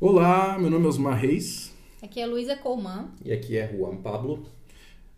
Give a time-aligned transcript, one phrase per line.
[0.00, 1.74] Olá, meu nome é Osmar Reis.
[2.00, 3.06] Aqui é Luísa Colman.
[3.24, 4.44] E aqui é Juan Pablo.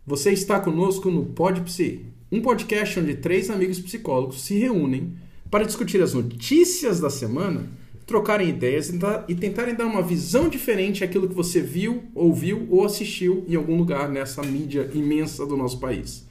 [0.07, 5.13] Você está conosco no Pod Psi, um podcast onde três amigos psicólogos se reúnem
[5.51, 7.69] para discutir as notícias da semana,
[8.07, 8.91] trocarem ideias
[9.27, 13.77] e tentarem dar uma visão diferente àquilo que você viu, ouviu ou assistiu em algum
[13.77, 16.27] lugar nessa mídia imensa do nosso país.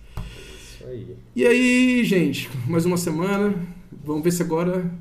[0.74, 1.16] Isso aí.
[1.36, 3.54] E aí, gente, mais uma semana.
[4.04, 4.92] Vamos ver se agora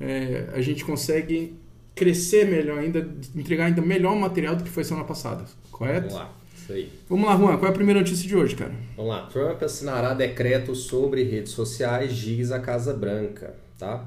[0.00, 1.60] é, a gente consegue
[1.94, 6.08] crescer melhor ainda, entregar ainda melhor material do que foi semana passada, correto?
[6.08, 6.92] Vamos lá, isso aí.
[7.08, 8.72] Vamos lá, Juan, qual é a primeira notícia de hoje, cara?
[8.96, 9.26] Vamos lá.
[9.26, 14.06] Trump assinará decreto sobre redes sociais, diz a Casa Branca, tá?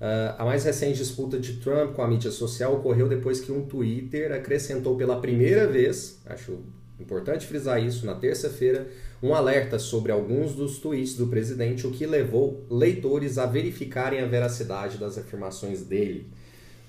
[0.00, 3.66] Uh, a mais recente disputa de Trump com a mídia social ocorreu depois que um
[3.66, 6.60] Twitter acrescentou pela primeira vez, acho
[7.00, 8.86] importante frisar isso, na terça-feira,
[9.20, 14.26] um alerta sobre alguns dos tweets do presidente, o que levou leitores a verificarem a
[14.26, 16.28] veracidade das afirmações dele.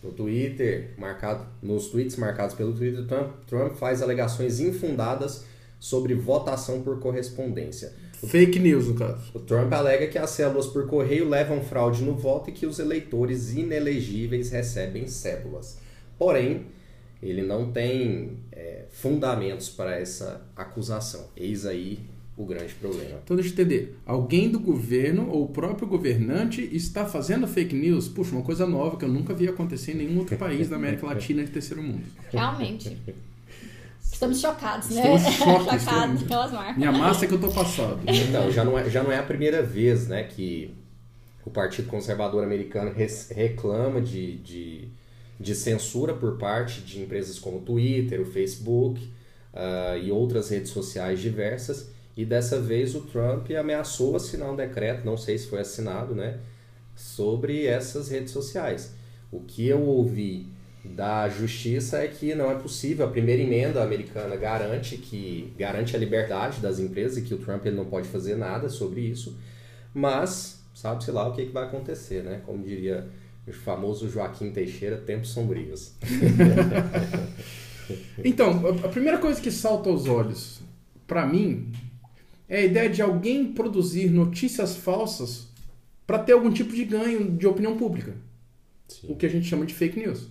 [0.02, 5.46] No Twitter, marcado, nos tweets marcados pelo Twitter, Trump, Trump faz alegações infundadas
[5.80, 7.94] sobre votação por correspondência.
[8.14, 9.32] Fake news, no caso.
[9.34, 12.80] O Trump alega que as células por correio levam fraude no voto e que os
[12.80, 15.78] eleitores inelegíveis recebem cédulas.
[16.18, 16.66] Porém,
[17.24, 21.28] ele não tem é, fundamentos para essa acusação.
[21.36, 22.00] Eis aí
[22.40, 23.20] o grande problema.
[23.22, 24.00] Então deixa eu entender.
[24.06, 28.08] Alguém do governo ou o próprio governante está fazendo fake news?
[28.08, 31.06] Puxa, uma coisa nova que eu nunca vi acontecer em nenhum outro país da América
[31.08, 32.04] Latina de terceiro mundo.
[32.32, 32.98] Realmente.
[34.02, 35.16] Estamos chocados, né?
[35.16, 35.84] Estamos chocados.
[35.84, 36.78] chocados pelas marcas.
[36.78, 38.00] Minha massa é que eu tô passado.
[38.08, 40.74] Então, já não é, já não é a primeira vez né, que
[41.46, 42.94] o Partido Conservador Americano
[43.36, 44.88] reclama de, de,
[45.38, 49.02] de censura por parte de empresas como o Twitter, o Facebook
[49.54, 51.99] uh, e outras redes sociais diversas.
[52.16, 56.40] E dessa vez o Trump ameaçou assinar um decreto, não sei se foi assinado, né,
[56.96, 58.94] sobre essas redes sociais.
[59.32, 60.48] O que eu ouvi
[60.84, 63.06] da justiça é que não é possível.
[63.06, 67.66] A primeira emenda americana garante que garante a liberdade das empresas e que o Trump
[67.66, 69.38] ele não pode fazer nada sobre isso.
[69.94, 72.42] Mas sabe-se lá o que, que vai acontecer, né?
[72.46, 73.08] Como diria
[73.48, 75.94] o famoso Joaquim Teixeira, tempos sombrios.
[78.24, 80.62] então, a primeira coisa que salta aos olhos,
[81.08, 81.72] para mim,
[82.50, 85.48] é a ideia de alguém produzir notícias falsas
[86.06, 88.18] para ter algum tipo de ganho de opinião pública.
[88.88, 89.12] Sim.
[89.12, 90.28] O que a gente chama de fake news.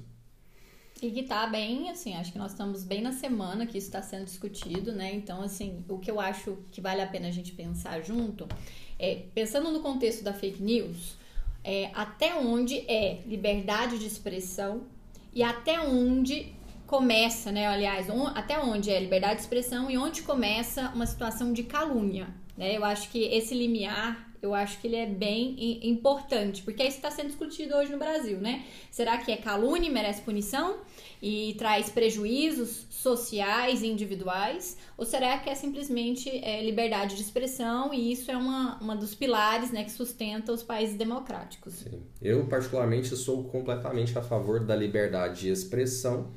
[1.01, 4.03] E que tá bem, assim, acho que nós estamos bem na semana que isso está
[4.03, 5.15] sendo discutido, né?
[5.15, 8.49] Então, assim, o que eu acho que vale a pena a gente pensar junto
[8.99, 11.17] é, pensando no contexto da fake news,
[11.63, 14.83] é, até onde é liberdade de expressão
[15.33, 16.53] e até onde
[16.89, 17.67] começa, né?
[17.67, 22.27] Aliás, on, até onde é liberdade de expressão e onde começa uma situação de calúnia,
[22.57, 22.77] né?
[22.77, 27.11] Eu acho que esse limiar eu acho que ele é bem importante, porque isso está
[27.11, 28.65] sendo discutido hoje no Brasil, né?
[28.89, 30.77] Será que é calúnia e merece punição
[31.21, 34.79] e traz prejuízos sociais e individuais?
[34.97, 39.13] Ou será que é simplesmente é, liberdade de expressão e isso é uma, uma dos
[39.13, 41.75] pilares né, que sustenta os países democráticos?
[41.75, 42.01] Sim.
[42.23, 46.31] Eu, particularmente, sou completamente a favor da liberdade de expressão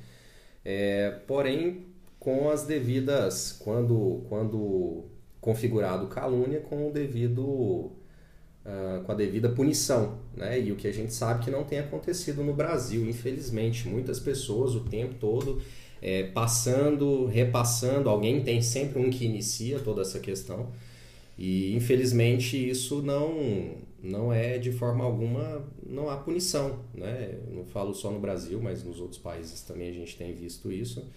[0.64, 1.86] é, porém,
[2.20, 5.06] com as devidas, quando, quando
[5.40, 10.60] configurado calúnia, com o devido, uh, com a devida punição, né?
[10.60, 14.76] E o que a gente sabe que não tem acontecido no Brasil, infelizmente, muitas pessoas
[14.76, 15.62] o tempo todo
[16.02, 20.70] é, passando, repassando, alguém tem sempre um que inicia toda essa questão.
[21.38, 27.38] E infelizmente isso não não é de forma alguma, não há punição, né?
[27.52, 31.08] Não falo só no Brasil, mas nos outros países também a gente tem visto isso.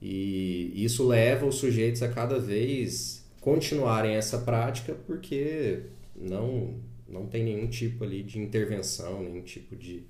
[0.00, 5.82] E isso leva os sujeitos a cada vez continuarem essa prática porque
[6.14, 6.74] não
[7.06, 10.02] não tem nenhum tipo ali de intervenção, nenhum tipo de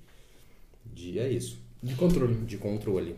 [0.85, 3.17] de é isso, de controle, de controle.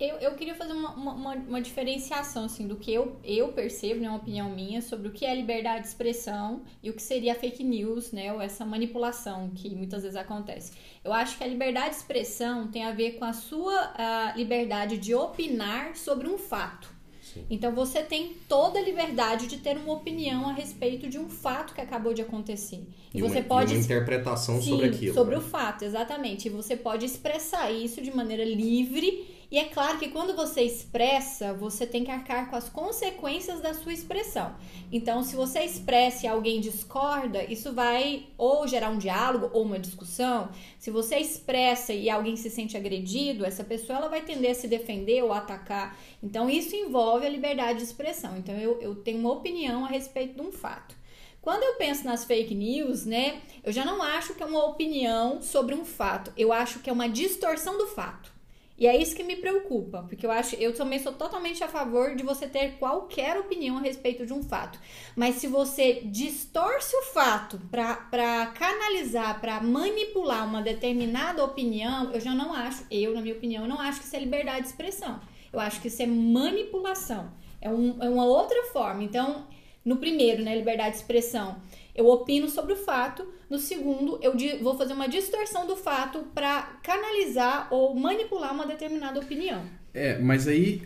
[0.00, 4.08] Eu, eu queria fazer uma, uma, uma, diferenciação assim, do que eu, eu percebo, né,
[4.08, 7.64] uma opinião minha, sobre o que é liberdade de expressão e o que seria fake
[7.64, 10.72] news, né, ou essa manipulação que muitas vezes acontece.
[11.02, 14.98] Eu acho que a liberdade de expressão tem a ver com a sua a liberdade
[14.98, 16.96] de opinar sobre um fato.
[17.20, 17.44] Sim.
[17.50, 21.74] Então você tem toda a liberdade de ter uma opinião a respeito de um fato
[21.74, 22.86] que acabou de acontecer.
[23.12, 25.14] E, e você uma, pode e uma interpretação sim, sobre aquilo.
[25.14, 25.40] Sobre né?
[25.40, 26.46] o fato, exatamente.
[26.46, 31.54] E você pode expressar isso de maneira livre e é claro que quando você expressa,
[31.54, 34.54] você tem que arcar com as consequências da sua expressão.
[34.92, 39.78] Então, se você expressa e alguém discorda, isso vai ou gerar um diálogo ou uma
[39.78, 40.50] discussão.
[40.78, 44.68] Se você expressa e alguém se sente agredido, essa pessoa ela vai tender a se
[44.68, 45.98] defender ou atacar.
[46.22, 48.36] Então, isso envolve a liberdade de expressão.
[48.36, 50.94] Então, eu, eu tenho uma opinião a respeito de um fato.
[51.40, 55.40] Quando eu penso nas fake news, né, eu já não acho que é uma opinião
[55.40, 56.30] sobre um fato.
[56.36, 58.36] Eu acho que é uma distorção do fato.
[58.78, 62.14] E é isso que me preocupa, porque eu acho, eu também sou totalmente a favor
[62.14, 64.78] de você ter qualquer opinião a respeito de um fato.
[65.16, 72.32] Mas se você distorce o fato para canalizar, para manipular uma determinada opinião, eu já
[72.32, 75.20] não acho, eu, na minha opinião, não acho que isso é liberdade de expressão.
[75.52, 77.32] Eu acho que isso é manipulação.
[77.60, 79.02] É, um, é uma outra forma.
[79.02, 79.44] Então,
[79.84, 81.56] no primeiro, né, liberdade de expressão,
[81.98, 83.26] eu opino sobre o fato.
[83.50, 89.18] No segundo, eu vou fazer uma distorção do fato para canalizar ou manipular uma determinada
[89.18, 89.64] opinião.
[89.92, 90.82] É, mas aí,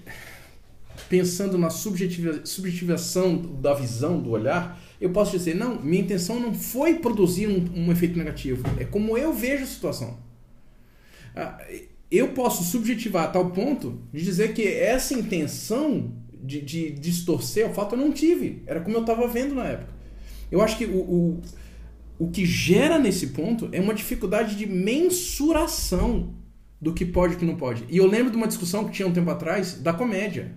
[1.10, 6.54] pensando na subjetiva, subjetivação da visão, do olhar, eu posso dizer, não, minha intenção não
[6.54, 8.64] foi produzir um, um efeito negativo.
[8.80, 10.18] É como eu vejo a situação.
[11.36, 11.62] Ah,
[12.10, 17.74] eu posso subjetivar a tal ponto de dizer que essa intenção de, de distorcer o
[17.74, 18.62] fato eu não tive.
[18.66, 20.01] Era como eu estava vendo na época.
[20.52, 21.42] Eu acho que o, o,
[22.18, 26.34] o que gera nesse ponto é uma dificuldade de mensuração
[26.78, 27.84] do que pode e que não pode.
[27.88, 30.52] E eu lembro de uma discussão que tinha um tempo atrás da comédia.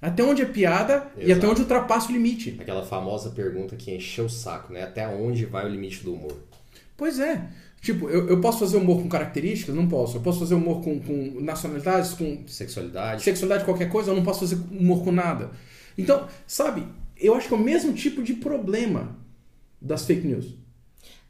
[0.00, 1.20] Até onde é piada Exato.
[1.20, 2.56] e até onde ultrapassa o limite.
[2.60, 4.82] Aquela famosa pergunta que encheu o saco, né?
[4.82, 6.36] Até onde vai o limite do humor?
[6.96, 7.48] Pois é.
[7.80, 9.74] Tipo, eu, eu posso fazer humor com características?
[9.74, 10.16] Não posso.
[10.16, 12.42] Eu posso fazer humor com, com nacionalidades, com.
[12.46, 13.22] Sexualidade.
[13.22, 15.50] Sexualidade, qualquer coisa, eu não posso fazer humor com nada.
[15.98, 16.86] Então, sabe,
[17.16, 19.16] eu acho que é o mesmo tipo de problema
[19.82, 20.54] das fake news.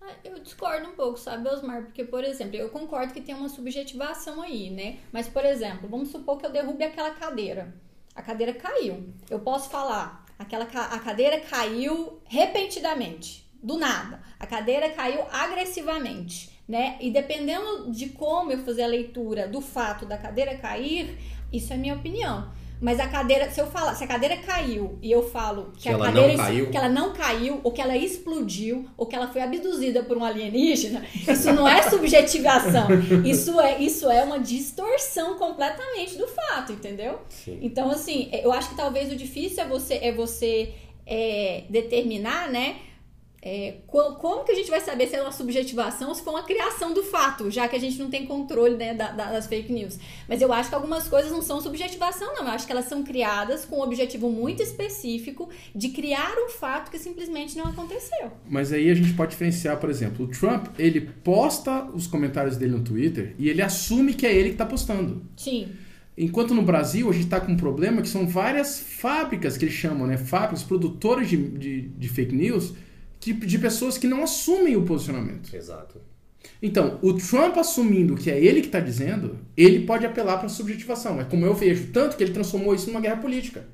[0.00, 1.84] Ah, eu discordo um pouco, sabe, Osmar?
[1.84, 4.98] Porque, por exemplo, eu concordo que tem uma subjetivação aí, né?
[5.12, 7.74] Mas, por exemplo, vamos supor que eu derrube aquela cadeira.
[8.14, 9.08] A cadeira caiu.
[9.30, 14.20] Eu posso falar, aquela a cadeira caiu repentinamente, do nada.
[14.38, 16.98] A cadeira caiu agressivamente, né?
[17.00, 21.16] E dependendo de como eu fazer a leitura do fato da cadeira cair,
[21.52, 22.52] isso é minha opinião.
[22.82, 25.88] Mas a cadeira, se eu falar, se a cadeira caiu e eu falo que, que
[25.88, 30.02] a cadeira que ela não caiu, ou que ela explodiu, ou que ela foi abduzida
[30.02, 32.88] por um alienígena, isso não é subjetivação.
[33.24, 37.20] Isso é, isso é uma distorção completamente do fato, entendeu?
[37.28, 37.58] Sim.
[37.62, 40.72] Então, assim, eu acho que talvez o difícil é você, é você
[41.06, 42.76] é, determinar, né?
[43.44, 46.44] É, como que a gente vai saber se é uma subjetivação ou se foi uma
[46.44, 49.72] criação do fato, já que a gente não tem controle né, da, da, das fake
[49.72, 49.98] news?
[50.28, 52.44] Mas eu acho que algumas coisas não são subjetivação, não.
[52.44, 56.88] Eu acho que elas são criadas com um objetivo muito específico de criar um fato
[56.88, 58.30] que simplesmente não aconteceu.
[58.48, 62.76] Mas aí a gente pode diferenciar, por exemplo, o Trump, ele posta os comentários dele
[62.76, 65.20] no Twitter e ele assume que é ele que está postando.
[65.36, 65.68] Sim.
[66.16, 69.74] Enquanto no Brasil a gente está com um problema que são várias fábricas que eles
[69.74, 70.16] chamam, né?
[70.16, 72.72] Fábricas, produtoras de, de, de fake news
[73.22, 75.54] tipo de pessoas que não assumem o posicionamento.
[75.54, 76.00] Exato.
[76.60, 80.50] Então, o Trump assumindo que é ele que está dizendo, ele pode apelar para a
[80.50, 81.20] subjetivação.
[81.20, 83.64] É como eu vejo, tanto que ele transformou isso numa guerra política.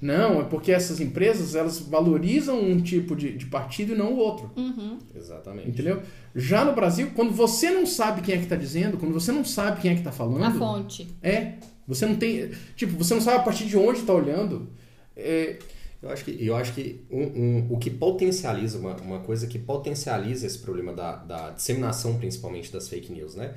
[0.00, 4.16] Não, é porque essas empresas elas valorizam um tipo de, de partido e não o
[4.18, 4.50] outro.
[4.56, 4.98] Uhum.
[5.14, 5.68] Exatamente.
[5.68, 6.02] Entendeu?
[6.34, 9.44] Já no Brasil, quando você não sabe quem é que está dizendo, quando você não
[9.44, 10.44] sabe quem é que está falando.
[10.44, 11.08] A fonte.
[11.22, 11.54] É.
[11.88, 12.50] Você não tem.
[12.74, 14.68] Tipo, você não sabe a partir de onde está olhando.
[15.16, 15.58] É,
[16.02, 19.58] eu acho que, eu acho que um, um, o que potencializa, uma, uma coisa que
[19.58, 23.54] potencializa esse problema da, da disseminação, principalmente das fake news, né?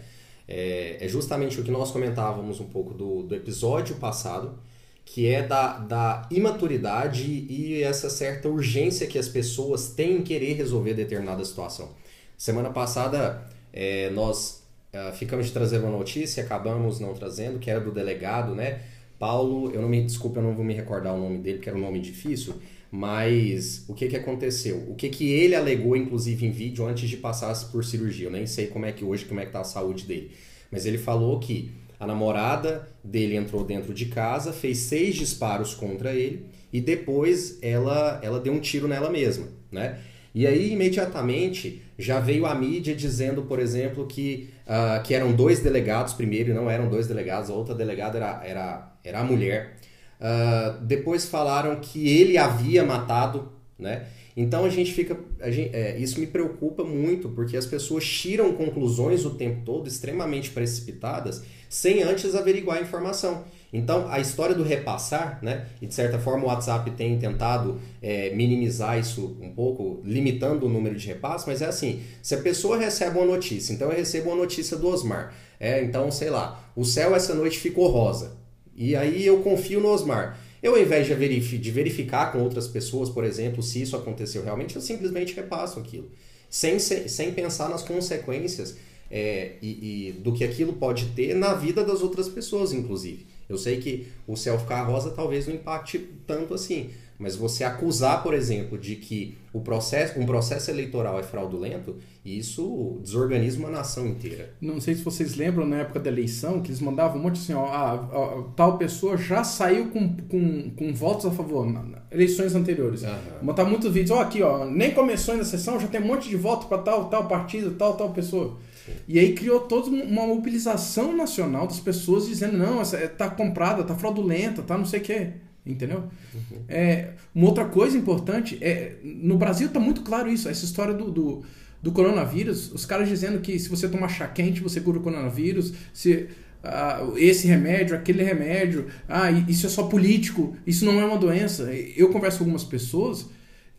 [0.47, 4.57] É, é, justamente o que nós comentávamos um pouco do, do episódio passado,
[5.05, 10.53] que é da, da imaturidade e essa certa urgência que as pessoas têm em querer
[10.53, 11.89] resolver determinada situação.
[12.35, 17.79] Semana passada, é, nós é, ficamos de trazer uma notícia, acabamos não trazendo, que era
[17.79, 18.81] do delegado, né?
[19.19, 21.77] Paulo, eu não me desculpa, eu não vou me recordar o nome dele, porque era
[21.77, 22.55] um nome difícil,
[22.89, 24.85] mas o que que aconteceu?
[24.87, 28.27] O que que ele alegou, inclusive em vídeo, antes de passar por cirurgia?
[28.27, 30.31] Eu nem sei como é que hoje, como é que tá a saúde dele.
[30.71, 36.13] Mas ele falou que a namorada dele entrou dentro de casa, fez seis disparos contra
[36.15, 39.99] ele e depois ela, ela deu um tiro nela mesma, né?
[40.33, 45.59] E aí, imediatamente, já veio a mídia dizendo, por exemplo, que, uh, que eram dois
[45.59, 49.77] delegados primeiro, e não eram dois delegados, a outra delegada era, era, era a mulher.
[50.19, 54.05] Uh, depois falaram que ele havia matado, né?
[54.35, 55.17] Então a gente fica.
[55.41, 59.87] A gente, é, isso me preocupa muito, porque as pessoas tiram conclusões o tempo todo
[59.87, 63.43] extremamente precipitadas, sem antes averiguar a informação.
[63.71, 65.67] Então, a história do repassar, né?
[65.81, 70.69] E de certa forma o WhatsApp tem tentado é, minimizar isso um pouco, limitando o
[70.69, 74.29] número de repasses, mas é assim: se a pessoa recebe uma notícia, então eu recebo
[74.29, 78.37] uma notícia do Osmar, é, então sei lá, o céu essa noite ficou rosa,
[78.75, 80.39] e aí eu confio no Osmar.
[80.61, 84.43] Eu, ao invés de, verifi de verificar com outras pessoas, por exemplo, se isso aconteceu
[84.43, 86.11] realmente, eu simplesmente repasso aquilo,
[86.49, 88.75] sem, sem pensar nas consequências
[89.09, 93.25] é, e, e do que aquilo pode ter na vida das outras pessoas, inclusive.
[93.49, 98.23] Eu sei que o céu ficar rosa talvez não impacte tanto assim, Mas você acusar,
[98.23, 104.07] por exemplo, de que o processo, um processo eleitoral é fraudulento, isso desorganiza uma nação
[104.07, 104.53] inteira.
[104.61, 107.53] Não sei se vocês lembram na época da eleição que eles mandavam um monte assim,
[107.53, 112.01] ó, a, a, tal pessoa já saiu com, com, com votos a favor, na, na,
[112.09, 113.03] eleições anteriores.
[113.03, 113.09] Uhum.
[113.41, 116.29] Montar muitos vídeos, ó, aqui, ó, nem começou ainda a sessão, já tem um monte
[116.29, 118.57] de voto para tal, tal partido, tal, tal pessoa.
[118.89, 118.95] Sim.
[119.07, 123.83] E aí criou toda uma mobilização nacional das pessoas dizendo, não, essa, é, tá comprada,
[123.83, 125.31] tá fraudulenta, tá não sei o quê.
[125.65, 126.05] Entendeu?
[126.33, 126.63] Uhum.
[126.67, 131.11] É, uma outra coisa importante é no Brasil está muito claro isso, essa história do,
[131.11, 131.43] do,
[131.81, 135.73] do, coronavírus, os caras dizendo que se você tomar chá quente você cura o coronavírus,
[135.93, 136.27] se
[136.63, 141.71] ah, esse remédio, aquele remédio, ah, isso é só político, isso não é uma doença.
[141.73, 143.29] Eu converso com algumas pessoas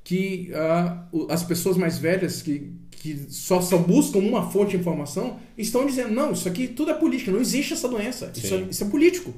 [0.03, 5.41] que ah, as pessoas mais velhas que, que só, só buscam uma fonte de informação
[5.57, 8.85] estão dizendo não, isso aqui tudo é política, não existe essa doença, isso é, isso
[8.85, 9.35] é político.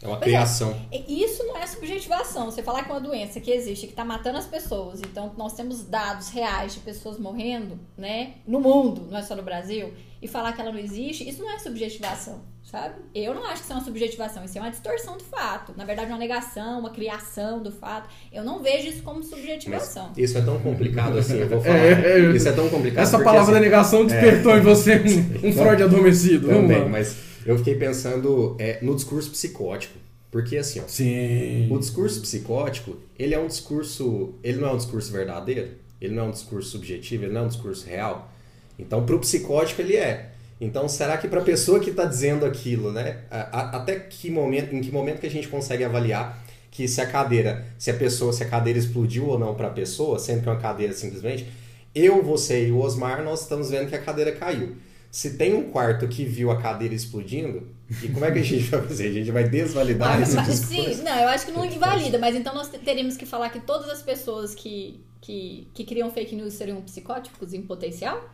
[0.00, 0.74] É uma criação.
[0.90, 2.46] É, isso não é subjetivação.
[2.46, 5.52] Você falar que é uma doença que existe, que está matando as pessoas, então nós
[5.52, 8.34] temos dados reais de pessoas morrendo, né?
[8.44, 11.50] No mundo, não é só no Brasil, e falar que ela não existe, isso não
[11.52, 12.40] é subjetivação,
[12.72, 12.94] sabe?
[13.14, 15.74] Eu não acho que isso é uma subjetivação, isso é uma distorção do fato.
[15.76, 18.08] Na verdade, uma negação, uma criação do fato.
[18.32, 20.08] Eu não vejo isso como subjetivação.
[20.08, 21.76] Mas isso é tão complicado assim, eu vou falar.
[21.76, 23.02] É, é, isso é tão complicado.
[23.02, 26.48] Essa porque, palavra assim, da negação despertou é, em você um, um Freud adormecido.
[26.48, 27.14] Também, mas
[27.44, 29.98] eu fiquei pensando é, no discurso psicótico.
[30.30, 31.68] Porque assim, ó, Sim.
[31.70, 36.24] o discurso psicótico, ele é um discurso, ele não é um discurso verdadeiro, ele não
[36.24, 38.32] é um discurso subjetivo, ele não é um discurso real.
[38.78, 40.31] Então, para o psicótico ele é.
[40.62, 44.80] Então, será que para a pessoa que está dizendo aquilo, né, até que momento, em
[44.80, 46.40] que momento que a gente consegue avaliar
[46.70, 49.70] que se a cadeira, se a pessoa, se a cadeira explodiu ou não para a
[49.70, 51.48] pessoa, sendo que é uma cadeira simplesmente,
[51.92, 54.76] eu, você e o Osmar, nós estamos vendo que a cadeira caiu.
[55.10, 57.66] Se tem um quarto que viu a cadeira explodindo,
[58.00, 59.08] e como é que a gente vai fazer?
[59.08, 62.54] A gente vai desvalidar ah, esse Sim, não, eu acho que não invalida, mas então
[62.54, 66.80] nós teríamos que falar que todas as pessoas que, que, que criam fake news seriam
[66.80, 68.30] psicóticos em potencial?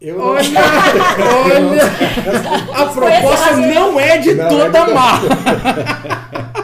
[0.00, 0.48] Eu olha,
[1.44, 1.82] olha,
[2.74, 5.20] a proposta não é de não toda é má.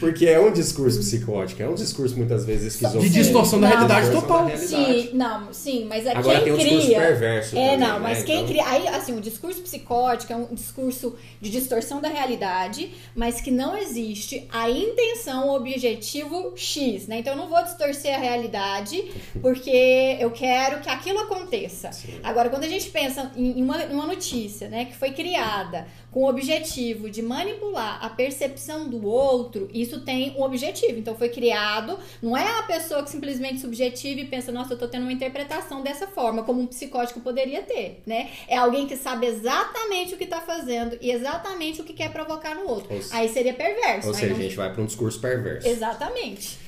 [0.00, 3.12] Porque é um discurso psicótico, é um discurso muitas vezes esquizofrênico.
[3.12, 4.38] De distorção da não, realidade total.
[4.38, 5.02] Da realidade.
[5.02, 6.70] Sim, não, sim, mas é Agora quem tem um cria.
[6.70, 7.56] discurso perverso.
[7.56, 8.24] É, também, não, mas né?
[8.24, 8.48] quem então...
[8.48, 8.66] cria.
[8.66, 13.76] Aí, assim, o discurso psicótico é um discurso de distorção da realidade, mas que não
[13.76, 17.18] existe a intenção, o objetivo X, né?
[17.18, 21.92] Então eu não vou distorcer a realidade porque eu quero que aquilo aconteça.
[21.92, 22.14] Sim.
[22.22, 26.28] Agora, quando a gente pensa em uma, uma notícia, né, que foi criada com o
[26.28, 30.98] objetivo de manipular a percepção do outro, isso tem um objetivo.
[30.98, 34.88] Então foi criado, não é a pessoa que simplesmente subjetiva e pensa, nossa, eu tô
[34.88, 38.30] tendo uma interpretação dessa forma, como um psicótico poderia ter, né?
[38.48, 42.54] É alguém que sabe exatamente o que tá fazendo e exatamente o que quer provocar
[42.54, 42.94] no outro.
[42.94, 44.08] Ou aí seria perverso.
[44.08, 44.36] Ou seja, não...
[44.36, 45.68] a gente vai para um discurso perverso.
[45.68, 46.58] Exatamente.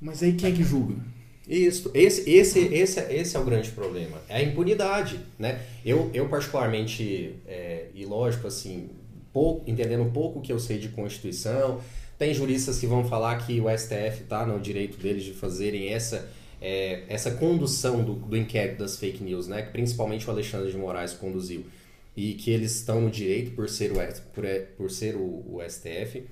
[0.00, 0.96] Mas aí quem é que julga?
[1.50, 5.60] Isso, esse, esse, esse, esse é o grande problema, é a impunidade, né?
[5.84, 8.88] Eu, eu particularmente, é, e lógico, assim,
[9.32, 11.80] pouco, entendendo um pouco o que eu sei de Constituição,
[12.16, 16.30] tem juristas que vão falar que o STF está no direito deles de fazerem essa,
[16.62, 19.62] é, essa condução do, do inquérito das fake news, né?
[19.62, 21.64] Que principalmente o Alexandre de Moraes conduziu,
[22.16, 23.96] e que eles estão no direito por ser o,
[24.32, 24.44] por,
[24.76, 26.22] por ser o, o STF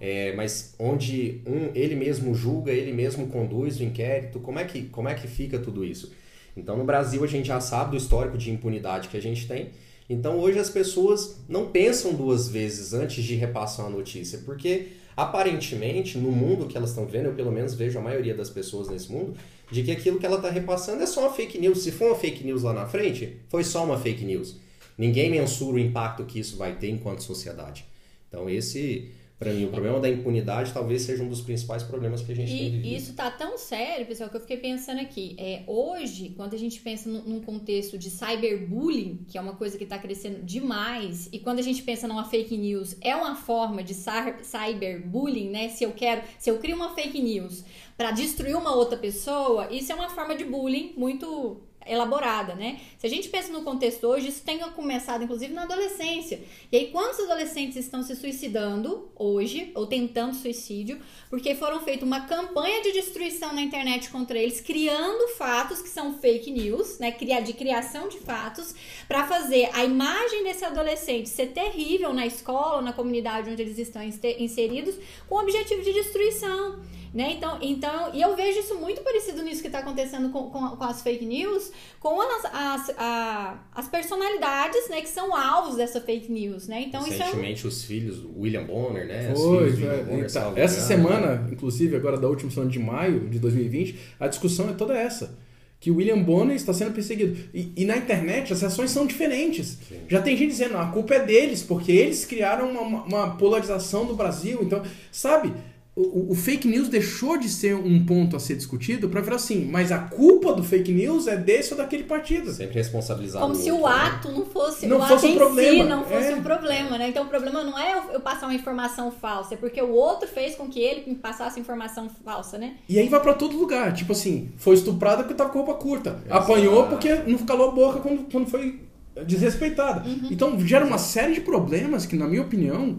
[0.00, 4.82] é, mas onde um, ele mesmo julga, ele mesmo conduz o inquérito, como é, que,
[4.84, 6.12] como é que fica tudo isso?
[6.56, 9.70] Então, no Brasil, a gente já sabe do histórico de impunidade que a gente tem.
[10.08, 16.18] Então, hoje as pessoas não pensam duas vezes antes de repassar uma notícia, porque aparentemente,
[16.18, 19.10] no mundo que elas estão vendo, eu pelo menos vejo a maioria das pessoas nesse
[19.10, 19.34] mundo,
[19.70, 21.82] de que aquilo que ela está repassando é só uma fake news.
[21.82, 24.56] Se for uma fake news lá na frente, foi só uma fake news.
[24.96, 27.84] Ninguém mensura o impacto que isso vai ter enquanto sociedade.
[28.28, 32.32] Então, esse para mim, o problema da impunidade talvez seja um dos principais problemas que
[32.32, 32.96] a gente e tem vivido.
[32.96, 35.36] Isso tá tão sério, pessoal, que eu fiquei pensando aqui.
[35.38, 39.84] É, hoje, quando a gente pensa num contexto de cyberbullying, que é uma coisa que
[39.84, 43.92] está crescendo demais, e quando a gente pensa numa fake news, é uma forma de
[43.94, 45.68] cyberbullying, né?
[45.68, 47.62] Se eu quero, se eu crio uma fake news
[47.94, 52.80] para destruir uma outra pessoa, isso é uma forma de bullying muito elaborada, né?
[52.98, 56.40] Se a gente pensa no contexto hoje, isso tem começado inclusive na adolescência.
[56.70, 61.00] E aí, quantos adolescentes estão se suicidando hoje, ou tentando suicídio,
[61.30, 66.18] porque foram feita uma campanha de destruição na internet contra eles, criando fatos que são
[66.18, 67.10] fake news, né?
[67.10, 68.74] De criação de fatos,
[69.06, 74.02] para fazer a imagem desse adolescente ser terrível na escola, na comunidade onde eles estão
[74.02, 74.94] inseridos,
[75.28, 76.80] com o objetivo de destruição.
[77.16, 77.32] Né?
[77.32, 80.84] Então, então, e eu vejo isso muito parecido nisso que está acontecendo com, com, com,
[80.84, 86.30] as fake news, com as, as, a, as personalidades né, que são alvos dessa fake
[86.30, 86.68] news.
[86.68, 86.82] Né?
[86.82, 87.72] Então, Recentemente, isso é um...
[87.72, 89.32] os filhos do William Bonner, né?
[89.34, 90.52] Foi, Bonner, tá.
[90.56, 94.94] Essa semana, inclusive, agora da última semana de maio de 2020, a discussão é toda
[94.94, 95.38] essa
[95.80, 97.34] que o William Bonner está sendo perseguido.
[97.54, 99.78] E, e na internet as reações são diferentes.
[99.88, 100.00] Sim.
[100.06, 104.14] Já tem gente dizendo, a culpa é deles, porque eles criaram uma, uma polarização do
[104.14, 104.58] Brasil.
[104.62, 105.52] Então, sabe,
[105.96, 109.64] o, o, fake news deixou de ser um ponto a ser discutido para virar assim,
[109.64, 112.52] mas a culpa do fake news é desse ou daquele partido.
[112.52, 114.34] Sempre responsabilizar Como o se outro, o ato né?
[114.34, 115.84] não fosse não o fosse ato um problema.
[115.84, 116.34] Si não fosse é.
[116.34, 117.08] um problema, né?
[117.08, 120.54] Então o problema não é eu passar uma informação falsa, é porque o outro fez
[120.54, 122.74] com que ele me passasse informação falsa, né?
[122.86, 126.20] E aí vai para todo lugar, tipo assim, foi estuprada porque tava com roupa curta,
[126.26, 126.42] Exato.
[126.42, 128.80] apanhou porque não calou a boca quando, quando foi
[129.24, 130.06] desrespeitada.
[130.06, 130.28] Uhum.
[130.30, 132.98] Então gera uma série de problemas que, na minha opinião,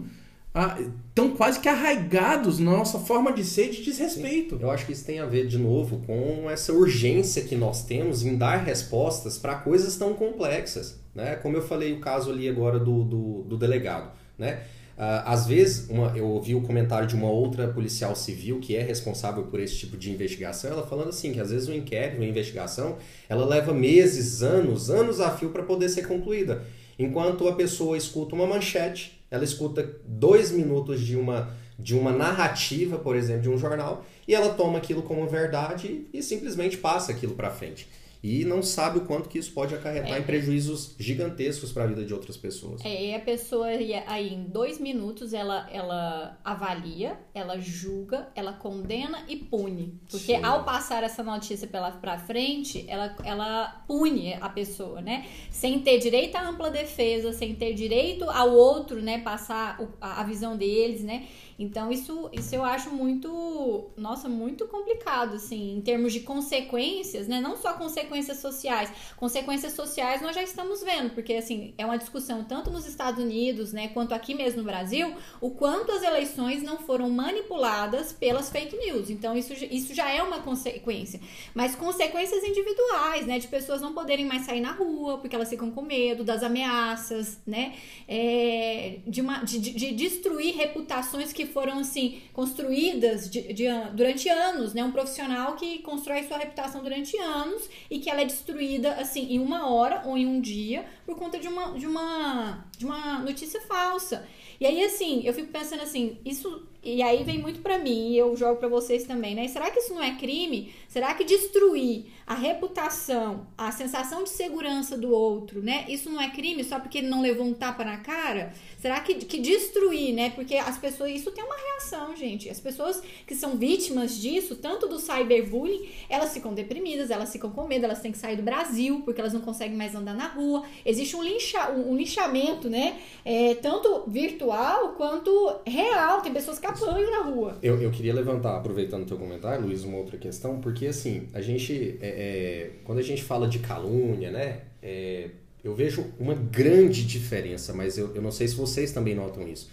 [1.08, 4.56] estão quase que arraigados na nossa forma de ser de desrespeito.
[4.56, 4.62] Sim.
[4.62, 8.24] Eu acho que isso tem a ver, de novo, com essa urgência que nós temos
[8.24, 10.98] em dar respostas para coisas tão complexas.
[11.14, 11.36] Né?
[11.36, 14.10] Como eu falei o caso ali agora do, do, do delegado.
[14.36, 14.60] Né?
[14.96, 18.82] Uh, às vezes, uma, eu ouvi o comentário de uma outra policial civil que é
[18.82, 22.26] responsável por esse tipo de investigação, ela falando assim, que às vezes o inquérito, a
[22.26, 22.96] investigação,
[23.28, 26.64] ela leva meses, anos, anos a fio para poder ser concluída.
[26.98, 32.98] Enquanto a pessoa escuta uma manchete ela escuta dois minutos de uma, de uma narrativa,
[32.98, 37.34] por exemplo, de um jornal, e ela toma aquilo como verdade e simplesmente passa aquilo
[37.34, 37.88] para frente
[38.22, 40.18] e não sabe o quanto que isso pode acarretar é.
[40.18, 42.84] em prejuízos gigantescos para a vida de outras pessoas.
[42.84, 43.68] É, e a pessoa
[44.06, 50.00] aí em dois minutos ela, ela avalia, ela julga, ela condena e pune.
[50.10, 50.44] Porque Sim.
[50.44, 55.26] ao passar essa notícia pela para frente, ela, ela pune a pessoa, né?
[55.50, 59.18] Sem ter direito à ampla defesa, sem ter direito ao outro, né?
[59.18, 61.26] Passar a, a visão deles, né?
[61.58, 67.40] Então, isso, isso eu acho muito, nossa, muito complicado, assim, em termos de consequências, né?
[67.40, 68.92] Não só consequências sociais.
[69.16, 73.72] Consequências sociais nós já estamos vendo, porque, assim, é uma discussão tanto nos Estados Unidos,
[73.72, 78.76] né, quanto aqui mesmo no Brasil, o quanto as eleições não foram manipuladas pelas fake
[78.76, 79.10] news.
[79.10, 81.20] Então, isso, isso já é uma consequência.
[81.54, 85.72] Mas consequências individuais, né, de pessoas não poderem mais sair na rua, porque elas ficam
[85.72, 87.74] com medo das ameaças, né,
[88.06, 94.74] é, de, uma, de, de destruir reputações que foram assim construídas de, de, durante anos,
[94.74, 94.84] né?
[94.84, 99.38] Um profissional que constrói sua reputação durante anos e que ela é destruída assim em
[99.38, 103.60] uma hora ou em um dia por conta de uma de uma de uma notícia
[103.62, 104.26] falsa.
[104.60, 108.18] E aí assim, eu fico pensando assim, isso e aí vem muito para mim e
[108.18, 109.48] eu jogo para vocês também, né?
[109.48, 110.72] Será que isso não é crime?
[110.88, 115.84] Será que destruir a reputação, a sensação de segurança do outro, né?
[115.88, 118.52] Isso não é crime só porque ele não levou um tapa na cara?
[118.78, 120.30] Será que, que destruir, né?
[120.30, 122.48] Porque as pessoas, isso tem uma reação, gente.
[122.48, 127.66] As pessoas que são vítimas disso, tanto do cyberbullying, elas ficam deprimidas, elas ficam com
[127.66, 130.62] medo, elas têm que sair do Brasil porque elas não conseguem mais andar na rua.
[130.86, 133.00] Existe um, lincha, um, um linchamento, né?
[133.24, 136.20] É, tanto virtual quanto real.
[136.20, 136.67] Tem pessoas que
[137.10, 137.58] na rua.
[137.62, 141.40] Eu, eu queria levantar, aproveitando o teu comentário, Luiz, uma outra questão, porque assim, a
[141.40, 144.60] gente, é, é, quando a gente fala de calúnia, né?
[144.82, 145.28] É,
[145.62, 149.68] eu vejo uma grande diferença, mas eu, eu não sei se vocês também notam isso.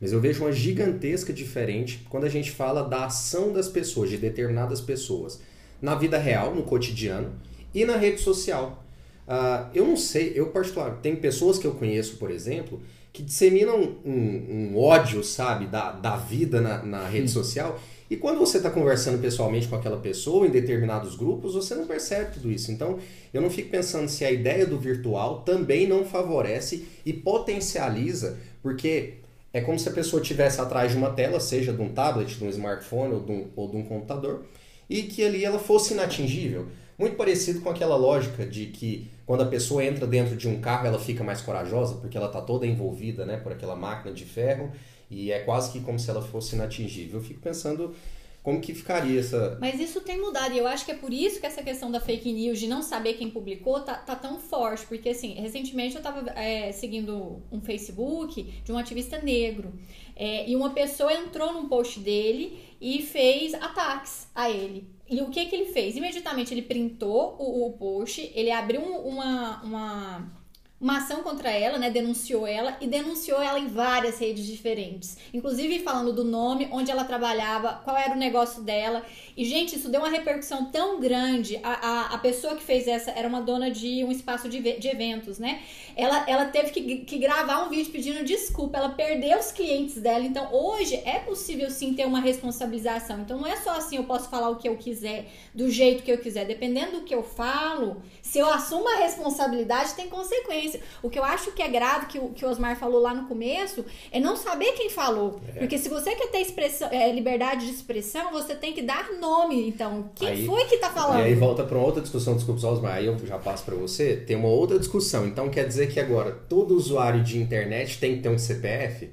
[0.00, 4.16] Mas eu vejo uma gigantesca diferença quando a gente fala da ação das pessoas, de
[4.16, 5.40] determinadas pessoas,
[5.80, 7.32] na vida real, no cotidiano
[7.74, 8.84] e na rede social.
[9.26, 12.80] Uh, eu não sei, eu particular, tem pessoas que eu conheço, por exemplo,
[13.18, 17.78] que disseminam um, um ódio, sabe, da, da vida na, na rede social
[18.10, 22.34] e quando você está conversando pessoalmente com aquela pessoa em determinados grupos, você não percebe
[22.34, 22.72] tudo isso.
[22.72, 22.98] Então,
[23.34, 29.14] eu não fico pensando se a ideia do virtual também não favorece e potencializa, porque
[29.52, 32.44] é como se a pessoa estivesse atrás de uma tela, seja de um tablet, de
[32.44, 34.46] um smartphone ou de um, ou de um computador,
[34.88, 36.66] e que ali ela fosse inatingível.
[36.98, 40.86] Muito parecido com aquela lógica de que quando a pessoa entra dentro de um carro,
[40.86, 44.72] ela fica mais corajosa, porque ela está toda envolvida né, por aquela máquina de ferro
[45.10, 47.20] e é quase que como se ela fosse inatingível.
[47.20, 47.94] Eu fico pensando
[48.42, 49.58] como que ficaria essa.
[49.60, 52.00] Mas isso tem mudado e eu acho que é por isso que essa questão da
[52.00, 54.86] fake news, de não saber quem publicou, tá, tá tão forte.
[54.86, 59.72] Porque, assim, recentemente eu tava é, seguindo um Facebook de um ativista negro
[60.16, 64.97] é, e uma pessoa entrou num post dele e fez ataques a ele.
[65.10, 65.96] E o que que ele fez?
[65.96, 70.32] Imediatamente ele printou o, o post, ele abriu uma, uma
[70.80, 71.90] uma ação contra ela, né?
[71.90, 75.16] Denunciou ela e denunciou ela em várias redes diferentes.
[75.34, 79.04] Inclusive falando do nome, onde ela trabalhava, qual era o negócio dela.
[79.36, 81.58] E, gente, isso deu uma repercussão tão grande.
[81.64, 84.88] A, a, a pessoa que fez essa era uma dona de um espaço de, de
[84.88, 85.62] eventos, né?
[85.96, 88.78] Ela, ela teve que, que gravar um vídeo pedindo desculpa.
[88.78, 90.24] Ela perdeu os clientes dela.
[90.24, 93.20] Então, hoje é possível sim ter uma responsabilização.
[93.20, 96.12] Então, não é só assim eu posso falar o que eu quiser, do jeito que
[96.12, 96.46] eu quiser.
[96.46, 100.67] Dependendo do que eu falo, se eu assumo a responsabilidade, tem consequência.
[101.02, 103.26] O que eu acho que é grave, que o que o Osmar falou lá no
[103.26, 105.40] começo, é não saber quem falou.
[105.48, 105.60] É.
[105.60, 109.68] Porque se você quer ter expressão, é, liberdade de expressão, você tem que dar nome.
[109.68, 111.20] Então, quem aí, foi que tá falando?
[111.20, 114.16] E aí volta para uma outra discussão, desculpa, Osmar, aí eu já passo para você.
[114.16, 115.26] Tem uma outra discussão.
[115.26, 119.10] Então, quer dizer que agora todo usuário de internet tem que ter um CPF?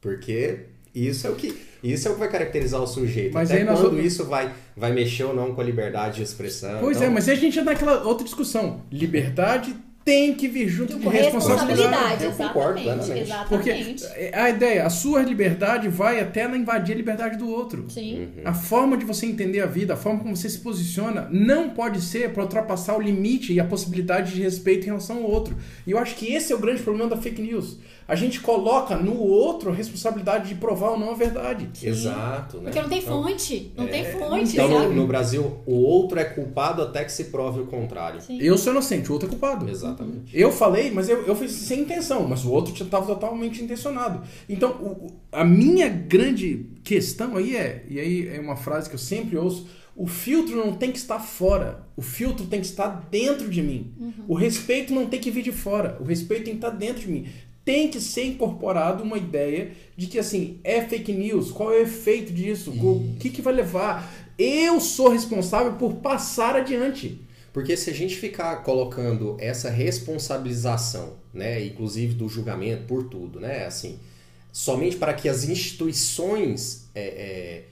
[0.00, 3.34] Porque isso é o que isso é o que vai caracterizar o sujeito.
[3.34, 4.04] Mas Até quando nós...
[4.04, 6.78] isso vai, vai mexer ou não com a liberdade de expressão.
[6.80, 7.08] Pois então...
[7.08, 8.80] é, mas aí a gente entra naquela outra discussão.
[8.90, 12.26] Liberdade tem que vir junto com responsabilidade.
[12.26, 13.28] Eu concordo plenamente.
[13.48, 13.96] Porque
[14.32, 17.86] a ideia, a sua liberdade vai até invadir a liberdade do outro.
[17.90, 18.20] Sim.
[18.20, 18.42] Uhum.
[18.44, 22.00] A forma de você entender a vida, a forma como você se posiciona, não pode
[22.00, 25.56] ser para ultrapassar o limite e a possibilidade de respeito em relação ao outro.
[25.84, 27.76] E eu acho que esse é o grande problema da fake news
[28.08, 31.68] a gente coloca no outro a responsabilidade de provar ou não a verdade.
[31.74, 31.88] Sim.
[31.88, 32.64] Exato, né?
[32.64, 33.72] Porque não tem então, fonte.
[33.76, 33.88] Não é...
[33.88, 34.52] tem fonte.
[34.52, 38.20] Então, no, no, Brasil, o outro é culpado até que se prove o contrário.
[38.20, 38.38] Sim.
[38.40, 39.68] Eu sou inocente, o outro é culpado.
[39.68, 40.38] Exatamente.
[40.38, 44.22] Eu falei, mas eu, eu fiz sem intenção, mas o outro estava totalmente intencionado.
[44.48, 49.00] Então, o, a minha grande questão aí é, e aí é uma frase que eu
[49.00, 49.66] sempre ouço,
[49.96, 53.94] o filtro não tem que estar fora, o filtro tem que estar dentro de mim.
[53.98, 54.12] Uhum.
[54.28, 57.08] O respeito não tem que vir de fora, o respeito tem que estar dentro de
[57.08, 57.26] mim
[57.66, 61.82] tem que ser incorporado uma ideia de que assim é fake news, qual é o
[61.82, 64.14] efeito disso, o que, que vai levar.
[64.38, 67.20] Eu sou responsável por passar adiante.
[67.52, 73.64] Porque se a gente ficar colocando essa responsabilização, né, inclusive do julgamento por tudo, né,
[73.64, 73.98] assim,
[74.52, 77.64] somente para que as instituições é, é,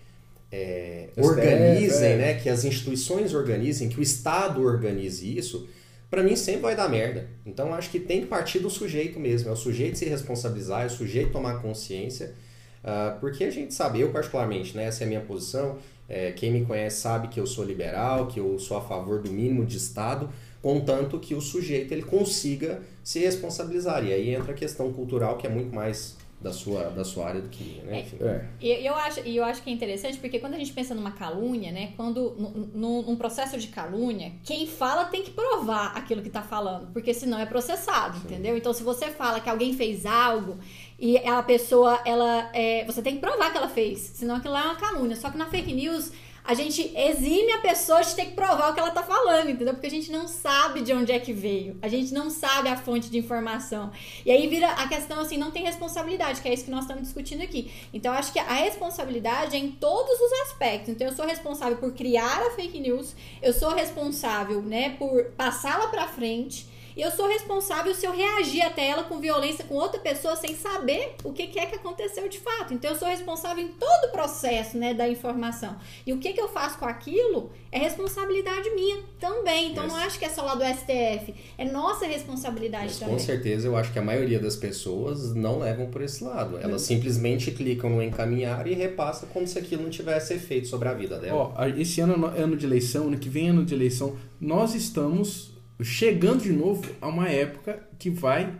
[0.50, 2.16] é, organizem, é.
[2.16, 5.68] né, que as instituições organizem, que o Estado organize isso,
[6.10, 7.28] para mim sempre vai dar merda.
[7.44, 9.48] Então acho que tem que partir do sujeito mesmo.
[9.48, 12.34] É o sujeito se responsabilizar, é o sujeito tomar consciência.
[12.82, 15.78] Uh, porque a gente sabe, eu particularmente, né, essa é a minha posição.
[16.08, 19.30] É, quem me conhece sabe que eu sou liberal, que eu sou a favor do
[19.30, 20.28] mínimo de Estado,
[20.60, 24.04] contanto que o sujeito ele consiga se responsabilizar.
[24.04, 27.40] E aí entra a questão cultural, que é muito mais da sua, da sua área
[27.40, 28.00] do que minha, né?
[28.00, 28.18] Enfim.
[28.20, 28.44] É.
[28.60, 31.72] E eu acho, eu acho que é interessante porque quando a gente pensa numa calúnia,
[31.72, 31.94] né?
[31.96, 32.36] Quando
[32.74, 37.38] num, processo de calúnia, quem fala tem que provar aquilo que está falando, porque senão
[37.38, 38.24] é processado, Sim.
[38.26, 38.58] entendeu?
[38.58, 40.58] Então, se você fala que alguém fez algo
[40.98, 44.62] e a pessoa, ela, é, você tem que provar que ela fez, senão aquilo é
[44.62, 45.16] uma calúnia.
[45.16, 46.12] Só que na fake news
[46.44, 49.72] a gente exime a pessoa de ter que provar o que ela tá falando, entendeu?
[49.72, 51.78] Porque a gente não sabe de onde é que veio.
[51.80, 53.90] A gente não sabe a fonte de informação.
[54.26, 57.04] E aí vira a questão assim, não tem responsabilidade, que é isso que nós estamos
[57.04, 57.72] discutindo aqui.
[57.94, 60.90] Então acho que a responsabilidade é em todos os aspectos.
[60.90, 65.88] Então eu sou responsável por criar a fake news, eu sou responsável, né, por passá-la
[65.88, 70.36] para frente eu sou responsável se eu reagir até ela com violência com outra pessoa
[70.36, 72.72] sem saber o que, é que aconteceu de fato.
[72.72, 75.76] Então eu sou responsável em todo o processo né, da informação.
[76.06, 79.72] E o que, que eu faço com aquilo é responsabilidade minha também.
[79.72, 83.14] Então não acho que é só lá do STF, é nossa responsabilidade Mas, também.
[83.14, 86.58] Com certeza eu acho que a maioria das pessoas não levam por esse lado.
[86.58, 86.86] Elas hum.
[86.86, 91.18] simplesmente clicam no encaminhar e repassam como se aquilo não tivesse efeito sobre a vida
[91.18, 91.52] dela.
[91.56, 94.74] Ó, esse ano é ano de eleição, ano que vem é ano de eleição, nós
[94.74, 98.54] estamos chegando de novo a uma época que vai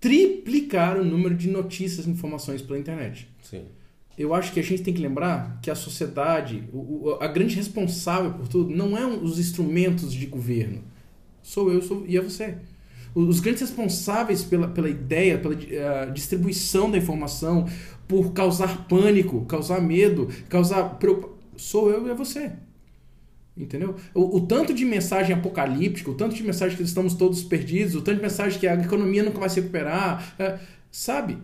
[0.00, 3.28] triplicar o número de notícias e informações pela internet.
[3.42, 3.64] Sim.
[4.16, 8.32] Eu acho que a gente tem que lembrar que a sociedade, o, a grande responsável
[8.32, 10.82] por tudo, não é os instrumentos de governo.
[11.42, 12.56] Sou eu sou, e é você.
[13.14, 17.66] Os grandes responsáveis pela, pela ideia, pela uh, distribuição da informação,
[18.06, 22.52] por causar pânico, causar medo, causar preocupação, sou eu e é você.
[23.58, 23.96] Entendeu?
[24.14, 28.00] O, o, tanto de mensagem apocalíptica, o tanto de mensagem que estamos todos perdidos, o
[28.00, 30.58] tanto de mensagem que a economia nunca vai se recuperar, é,
[30.92, 31.38] sabe?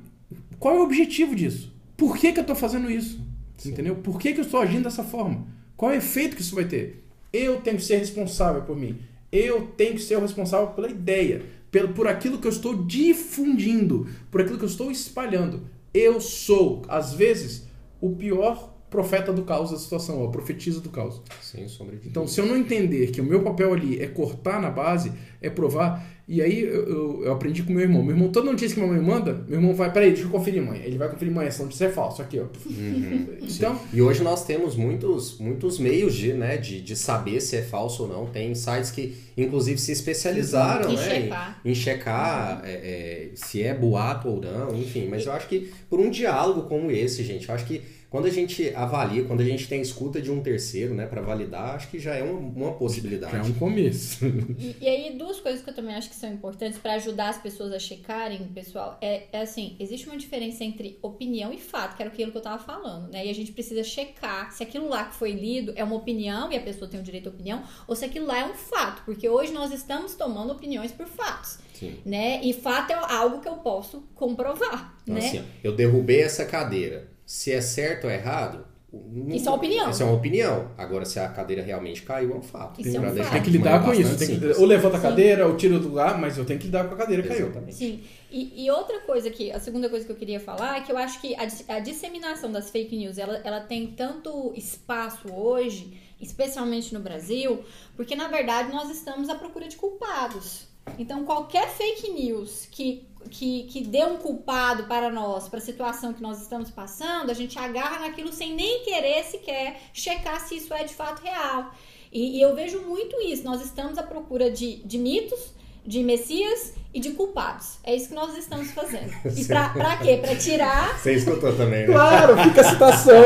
[0.59, 1.73] Qual é o objetivo disso?
[1.97, 3.21] Por que, que eu estou fazendo isso?
[3.57, 3.71] Sim.
[3.71, 3.97] Entendeu?
[3.97, 5.47] Por que, que eu estou agindo dessa forma?
[5.77, 7.05] Qual é o efeito que isso vai ter?
[7.33, 8.99] Eu tenho que ser responsável por mim.
[9.33, 14.07] Eu tenho que ser o responsável pela ideia, pelo, por aquilo que eu estou difundindo,
[14.31, 15.63] por aquilo que eu estou espalhando.
[15.93, 17.67] Eu sou, às vezes,
[18.01, 21.21] o pior profeta do caos da situação, ó, profetiza do caos.
[21.43, 24.63] Sem sombra de Então, se eu não entender que o meu papel ali é cortar
[24.63, 25.11] na base,
[25.43, 28.03] é provar, e aí eu, eu- eu aprendi com meu irmão.
[28.05, 30.63] Meu irmão, toda notícia que minha mãe manda, meu irmão vai, peraí, deixa eu conferir,
[30.63, 30.81] mãe.
[30.85, 32.45] Ele vai conferir, mãe, essa notícia é falsa, aqui, ó.
[33.43, 37.63] Então, E hoje nós temos muitos, muitos meios de, né, de, de saber se é
[37.63, 38.27] falso ou não.
[38.27, 41.61] Tem sites que, inclusive, se especializaram Em né, checar.
[41.65, 45.09] em, em checar é, é, se é boato ou não, enfim.
[45.11, 47.83] Mas eu acho que por um diálogo como esse, gente, eu acho que
[48.15, 51.21] quando a gente avalia, quando a gente tem a escuta de um terceiro, né, para
[51.21, 53.33] validar, acho que já é uma, uma possibilidade.
[53.33, 54.25] já é um começo.
[54.57, 57.39] E, e aí, duas coisas que eu também acho que são importantes para ajudar as
[57.39, 62.03] pessoas a checarem, pessoal, é, é assim, existe uma diferença entre opinião e fato, que
[62.03, 63.27] era aquilo que eu tava falando, né?
[63.27, 66.57] E a gente precisa checar se aquilo lá que foi lido é uma opinião e
[66.57, 69.29] a pessoa tem o direito à opinião, ou se aquilo lá é um fato, porque
[69.29, 71.99] hoje nós estamos tomando opiniões por fatos, Sim.
[72.07, 72.41] né?
[72.45, 75.27] E fato é algo que eu posso comprovar, Então, né?
[75.27, 77.14] assim, ó, eu derrubei essa cadeira.
[77.27, 78.67] Se é certo ou errado.
[78.93, 79.91] não- Isso é uma opinião.
[79.91, 80.71] Isso é uma opinião.
[80.79, 82.81] Agora, se a cadeira realmente caiu, é um fato.
[82.81, 83.33] Isso é um fato.
[83.33, 84.17] Tem que lidar com isso.
[84.17, 85.07] que, ou levanta a Sim.
[85.09, 87.47] cadeira, ou tira do lugar, mas eu tenho que lidar com a cadeira que caiu.
[87.47, 87.75] Exatamente.
[87.75, 88.03] Sim.
[88.31, 90.99] E, e outra coisa que, a segunda coisa que eu queria falar é que eu
[90.99, 96.93] acho que a, a disseminação das fake news, ela, ela tem tanto espaço hoje, especialmente
[96.95, 97.65] no Brasil,
[97.97, 100.69] porque na verdade nós estamos à procura de culpados.
[100.99, 106.13] Então qualquer fake news que, que, que dê um culpado para nós, para a situação
[106.13, 110.73] que nós estamos passando, a gente agarra naquilo sem nem querer sequer checar se isso
[110.75, 111.73] é de fato real.
[112.13, 113.43] E, e eu vejo muito isso.
[113.45, 115.53] Nós estamos à procura de, de mitos,
[115.85, 117.79] de messias e de culpados.
[117.83, 119.13] É isso que nós estamos fazendo.
[119.37, 120.19] E pra, pra quê?
[120.23, 120.97] Pra tirar.
[120.97, 121.93] Você escutou também, né?
[121.93, 123.23] Claro, fica a citação.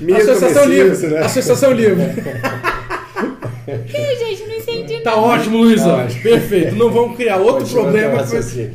[0.00, 1.14] Mito, Associação Messias, Livre.
[1.14, 1.20] né?
[1.24, 2.02] Associação Livre.
[3.66, 4.73] Ih, gente, não entendi
[5.04, 5.84] Tá ótimo, Luísa.
[5.84, 6.06] Tá.
[6.22, 6.74] Perfeito.
[6.74, 8.24] Não vamos criar outro problema.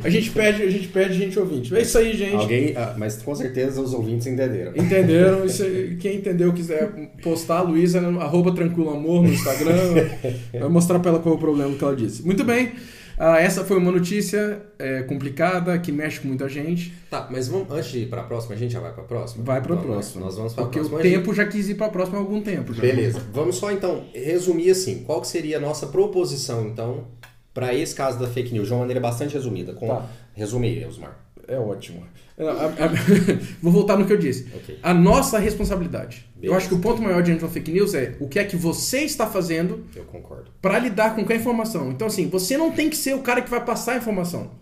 [0.04, 1.74] A gente perde, a gente perde gente ouvinte.
[1.76, 2.36] É isso aí, gente.
[2.36, 4.72] Alguém, ah, mas com certeza os ouvintes entenderam.
[4.76, 5.44] Entenderam?
[5.44, 5.64] Isso
[5.98, 6.90] quem entendeu quiser
[7.22, 10.08] postar, a Luísa, arroba tranquilo amor no Instagram,
[10.58, 12.24] vai mostrar pra ela qual é o problema que ela disse.
[12.24, 12.72] Muito bem.
[13.22, 16.90] Ah, essa foi uma notícia é, complicada que mexe com muita gente.
[17.10, 19.44] Tá, mas vamos, antes de ir pra próxima, a gente já vai pra próxima?
[19.44, 19.92] Vai pra Vamos, né?
[19.94, 20.24] próxima.
[20.24, 20.96] Nós vamos pra Porque próxima.
[20.96, 22.72] o A gente- tempo já quis ir pra próxima há algum tempo.
[22.72, 22.80] Já.
[22.80, 23.22] Beleza.
[23.30, 25.04] Vamos só então resumir assim.
[25.04, 27.08] Qual que seria a nossa proposição então
[27.52, 29.74] para esse caso da fake news de uma maneira bastante resumida?
[29.74, 29.86] Com...
[29.88, 30.06] Tá.
[30.32, 31.14] Resumir, Osmar.
[31.50, 32.02] É ótimo.
[32.38, 32.90] A- a- a-
[33.60, 34.46] Vou voltar no que eu disse.
[34.54, 34.78] Ok.
[34.82, 36.24] A nossa responsabilidade.
[36.36, 36.56] Eu Beleza.
[36.58, 38.56] acho que o ponto maior diante de uma fake news é o que é que
[38.56, 40.50] você está fazendo Eu concordo.
[40.62, 41.90] para lidar com qualquer informação.
[41.90, 44.52] Então, assim, você não tem que ser o cara que vai passar a informação.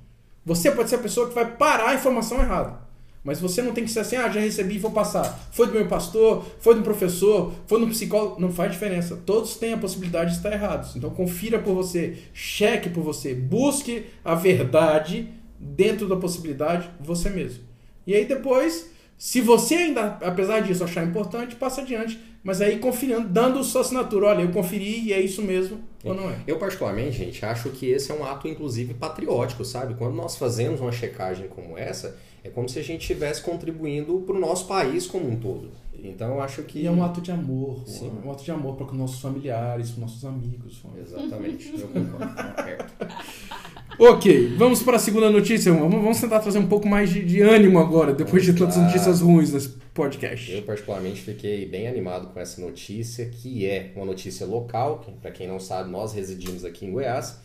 [0.47, 2.89] Você pode ser a pessoa que vai parar a informação errada.
[3.23, 5.49] Mas você não tem que ser assim, ah, já recebi e vou passar.
[5.53, 8.41] Foi do meu pastor, foi do professor, foi do psicólogo.
[8.41, 9.19] Não faz diferença.
[9.27, 10.97] Todos têm a possibilidade de estar errados.
[10.97, 17.65] Então confira por você, cheque por você, busque a verdade dentro da possibilidade você mesmo.
[18.07, 22.19] E aí depois, se você ainda, apesar disso, achar importante, passa adiante.
[22.43, 24.29] Mas aí confiando, dando sua assinatura.
[24.29, 26.39] Olha, eu conferi e é isso mesmo ou não é.
[26.47, 29.95] Eu, particularmente, gente, acho que esse é um ato, inclusive, patriótico, sabe?
[29.95, 34.37] Quando nós fazemos uma checagem como essa, é como se a gente estivesse contribuindo para
[34.37, 35.71] o nosso país como um todo.
[36.03, 36.81] Então, eu acho que.
[36.81, 38.13] E é um ato de amor, Sim.
[38.25, 40.81] um ato de amor para com nossos familiares, com nossos amigos.
[40.97, 42.29] Exatamente, eu concordo.
[43.99, 45.73] Ok, vamos para a segunda notícia.
[45.73, 48.91] Vamos, vamos tentar trazer um pouco mais de, de ânimo agora, depois de tantas Vamos
[48.91, 48.95] lá.
[48.95, 50.53] notícias ruins nesse podcast.
[50.53, 55.05] Eu, particularmente, fiquei bem animado com essa notícia, que é uma notícia local.
[55.21, 57.41] Para quem não sabe, nós residimos aqui em Goiás.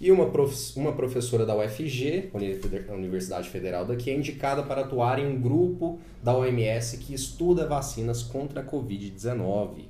[0.00, 5.18] E uma, prof- uma professora da UFG, Uni- Universidade Federal daqui, é indicada para atuar
[5.18, 9.80] em um grupo da OMS que estuda vacinas contra a Covid-19.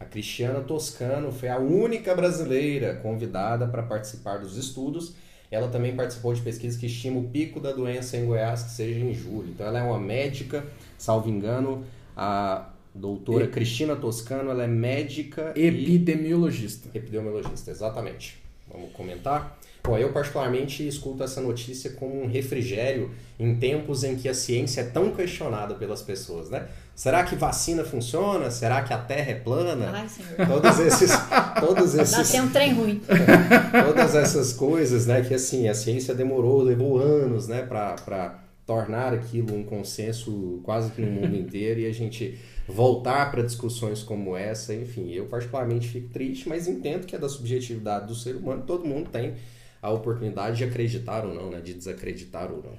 [0.00, 5.14] A Cristiana Toscano foi a única brasileira convidada para participar dos estudos.
[5.50, 9.00] Ela também participou de pesquisas que estimam o pico da doença em Goiás, que seja
[9.00, 9.48] em julho.
[9.48, 10.64] Então, ela é uma médica,
[10.98, 11.84] salvo engano,
[12.16, 16.88] a doutora E- Cristina Toscano, ela é médica e Epidemiologista.
[16.96, 18.36] epidemiologista, exatamente.
[18.70, 19.58] Vamos comentar?
[19.96, 24.84] Eu particularmente escuto essa notícia como um refrigério em tempos em que a ciência é
[24.84, 26.66] tão questionada pelas pessoas, né?
[26.94, 28.50] Será que vacina funciona?
[28.50, 29.90] Será que a Terra é plana?
[29.92, 30.48] Ai, senhor.
[30.48, 31.12] Todos esses,
[31.60, 33.00] todos Dá esses, até um trem ruim.
[33.86, 35.22] todas essas coisas, né?
[35.22, 37.62] Que assim a ciência demorou, levou anos, né?
[37.62, 43.42] Para tornar aquilo um consenso quase que no mundo inteiro e a gente voltar para
[43.42, 48.14] discussões como essa, enfim, eu particularmente fico triste, mas entendo que é da subjetividade do
[48.14, 49.34] ser humano, todo mundo tem
[49.80, 51.60] a oportunidade de acreditar ou não, né?
[51.60, 52.78] De desacreditar ou não.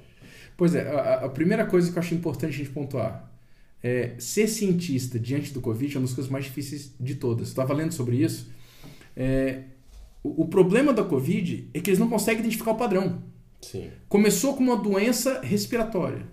[0.56, 3.30] Pois é, a, a primeira coisa que eu acho importante a gente pontuar
[3.82, 7.48] é ser cientista diante do Covid é uma das coisas mais difíceis de todas.
[7.48, 8.50] Estava lendo sobre isso.
[9.16, 9.62] É,
[10.22, 13.22] o, o problema da Covid é que eles não conseguem identificar o padrão.
[13.60, 13.90] Sim.
[14.08, 16.26] Começou com uma doença respiratória.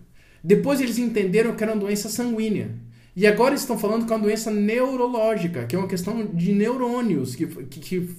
[0.44, 2.76] Depois eles entenderam que era uma doença sanguínea.
[3.16, 7.36] E agora estão falando que é uma doença neurológica, que é uma questão de neurônios,
[7.36, 8.16] que, que, que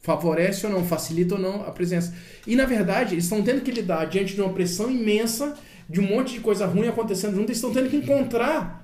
[0.00, 2.14] favorece ou não, facilita ou não a presença.
[2.46, 5.56] E na verdade, eles estão tendo que lidar diante de uma pressão imensa,
[5.88, 8.80] de um monte de coisa ruim acontecendo junto, eles estão tendo que encontrar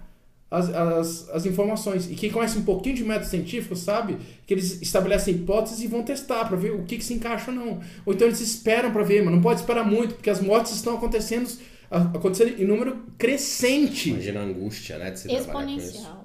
[0.50, 2.11] as, as, as informações.
[2.11, 6.02] E quem conhece um pouquinho de método científico sabe que eles estabelecem hipóteses e vão
[6.02, 7.81] testar para ver o que, que se encaixa ou não.
[8.05, 10.96] Ou então eles esperam para ver, mas não pode esperar muito, porque as mortes estão
[10.96, 11.50] acontecendo,
[11.90, 14.11] acontecendo em número crescente.
[14.11, 15.11] Imagina a angústia, né?
[15.11, 16.24] De se Exponencial.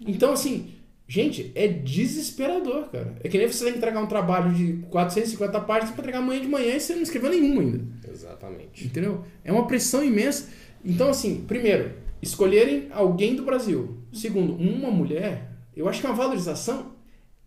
[0.00, 0.74] Então, assim,
[1.08, 3.16] gente, é desesperador, cara.
[3.24, 6.40] É que nem você tem que entregar um trabalho de 450 páginas para entregar amanhã
[6.40, 7.80] de manhã e você não escreveu nenhum ainda.
[8.08, 8.86] Exatamente.
[8.86, 9.24] Entendeu?
[9.42, 10.50] É uma pressão imensa.
[10.84, 13.96] Então, assim, primeiro, escolherem alguém do Brasil.
[14.12, 16.92] Segundo, uma mulher, eu acho que é uma valorização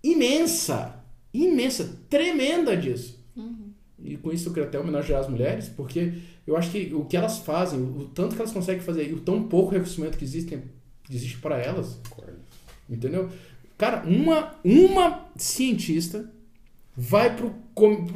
[0.03, 3.23] imensa, imensa, tremenda disso.
[3.35, 3.71] Uhum.
[4.03, 6.13] E com isso eu quero até homenagear as mulheres, porque
[6.47, 9.19] eu acho que o que elas fazem, o tanto que elas conseguem fazer e o
[9.19, 10.57] tão pouco reconhecimento que existe,
[11.09, 11.99] existe para elas,
[12.89, 13.29] entendeu?
[13.81, 16.31] Cara, uma, uma cientista
[16.95, 17.35] vai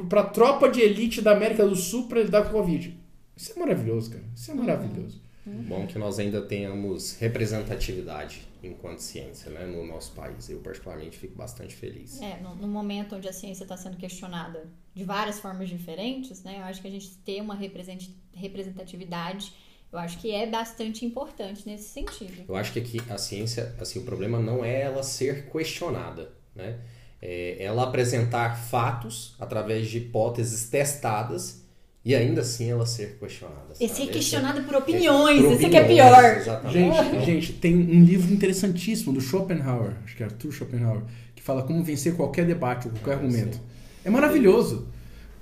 [0.07, 2.95] para a tropa de elite da América do Sul para lidar com o Covid.
[3.35, 4.23] Isso é maravilhoso, cara.
[4.35, 5.19] Isso é maravilhoso.
[5.43, 10.47] Bom que nós ainda tenhamos representatividade enquanto ciência né, no nosso país.
[10.51, 12.21] Eu, particularmente, fico bastante feliz.
[12.21, 16.59] É, no, no momento onde a ciência está sendo questionada de várias formas diferentes, né?
[16.59, 19.51] Eu acho que a gente ter uma represent- representatividade,
[19.95, 22.43] eu acho que é bastante importante nesse sentido.
[22.47, 26.75] Eu acho que aqui a ciência, assim, o problema não é ela ser questionada, né?
[27.21, 31.63] É ela apresentar fatos através de hipóteses testadas
[32.03, 33.73] e ainda assim ela ser questionada.
[33.79, 33.95] E sabe?
[33.95, 36.23] ser Esse- questionado por opiniões, por isso que é pior.
[36.37, 36.73] Exatamente.
[37.13, 41.01] Gente, gente, tem um livro interessantíssimo do Schopenhauer, acho que é Arthur Schopenhauer,
[41.35, 43.55] que fala como vencer qualquer debate ou qualquer Ah, argumento.
[43.55, 43.61] sim.
[44.03, 44.87] É maravilhoso.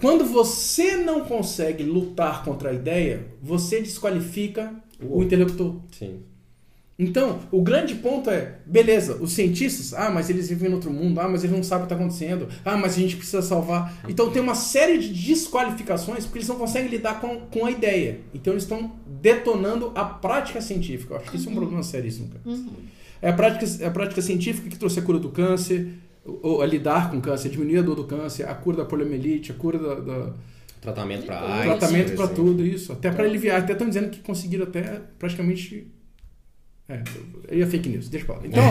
[0.04, 5.78] Quando você não consegue lutar contra a ideia, você desqualifica o interlocutor.
[5.98, 6.20] Sim.
[7.00, 11.22] Então, o grande ponto é, beleza, os cientistas, ah, mas eles vivem em outro mundo,
[11.22, 13.98] ah, mas eles não sabem o que está acontecendo, ah, mas a gente precisa salvar.
[14.10, 18.20] Então tem uma série de desqualificações porque eles não conseguem lidar com, com a ideia.
[18.34, 21.14] Então eles estão detonando a prática científica.
[21.14, 22.60] Eu acho que isso é um problema seríssimo, cara.
[23.22, 25.94] É a prática, é a prática científica que trouxe a cura do câncer,
[26.26, 29.52] ou, a lidar com o câncer, diminuir a dor do câncer, a cura da poliomielite,
[29.52, 30.34] a cura da, da
[30.84, 31.80] Tratamento para AIDS.
[31.80, 33.62] tratamento por para tudo isso, até para aliviar.
[33.62, 35.88] Até estão dizendo que conseguiram até praticamente.
[36.90, 37.02] É,
[37.50, 38.42] aí é fake news, deixa pra lá.
[38.46, 38.62] Então,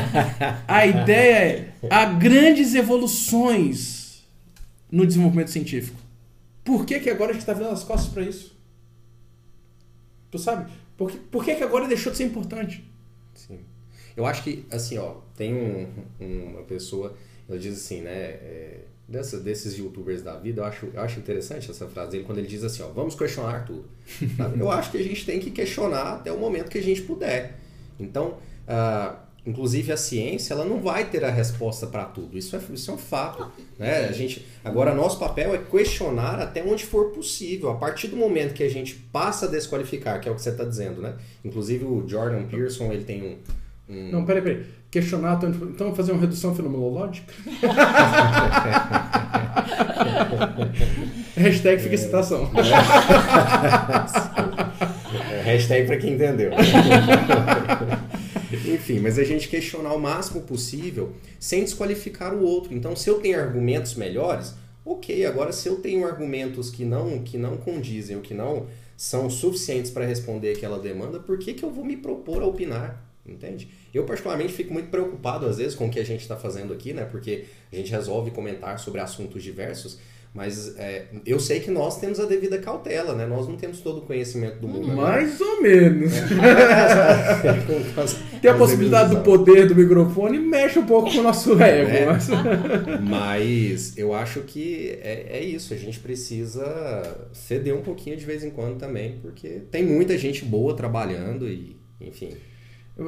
[0.66, 4.26] a ideia é há grandes evoluções
[4.90, 6.00] no desenvolvimento científico.
[6.64, 8.56] Por que, que agora a gente está vendo as costas para isso?
[10.30, 10.72] Tu sabe?
[10.96, 12.82] Por que, por que, que agora deixou de ser importante?
[13.34, 13.58] Sim.
[14.16, 15.88] Eu acho que, assim, ó, tem um-
[16.20, 17.14] um- uma pessoa,
[17.48, 21.70] ela diz assim, né, é, dessa, desses youtubers da vida, eu acho, eu acho interessante
[21.70, 23.84] essa frase dele, quando ele diz assim, ó, vamos questionar tudo.
[24.58, 27.56] Eu acho que a gente tem que questionar até o momento que a gente puder.
[27.98, 32.60] Então, ah, inclusive a ciência, ela não vai ter a resposta para tudo, isso é,
[32.72, 33.50] isso é um fato.
[33.78, 34.06] Né?
[34.06, 37.70] A gente, agora, nosso papel é questionar até onde for possível.
[37.70, 40.50] A partir do momento que a gente passa a desqualificar, que é o que você
[40.50, 41.16] está dizendo, né?
[41.44, 43.38] Inclusive o Jordan Pearson, ele tem um,
[43.90, 44.64] um- Não, peraí, peraí.
[44.90, 47.32] Questionar, então, então fazer uma redução fenomenológica?
[51.36, 52.50] Hashtag fica citação.
[55.32, 56.50] É, hashtag para quem entendeu.
[58.66, 62.74] Enfim, mas a gente questionar o máximo possível sem desqualificar o outro.
[62.74, 65.24] Então, se eu tenho argumentos melhores, ok.
[65.26, 69.90] Agora, se eu tenho argumentos que não, que não condizem ou que não são suficientes
[69.90, 73.02] para responder aquela demanda, por que, que eu vou me propor a opinar?
[73.26, 73.68] Entende?
[73.94, 76.92] Eu, particularmente, fico muito preocupado, às vezes, com o que a gente está fazendo aqui,
[76.92, 77.04] né?
[77.04, 79.98] Porque a gente resolve comentar sobre assuntos diversos,
[80.34, 83.26] mas é, eu sei que nós temos a devida cautela, né?
[83.26, 84.88] Nós não temos todo o conhecimento do mundo.
[84.88, 84.94] né?
[84.94, 86.12] Mais ou menos.
[87.96, 91.90] As- Tem a possibilidade do poder do microfone mexe um pouco com o nosso ego.
[91.90, 92.06] É.
[92.06, 92.28] mas-
[93.06, 95.74] Mas eu acho que é, é isso.
[95.74, 100.44] A gente precisa ceder um pouquinho de vez em quando também, porque tem muita gente
[100.44, 102.30] boa trabalhando e, enfim.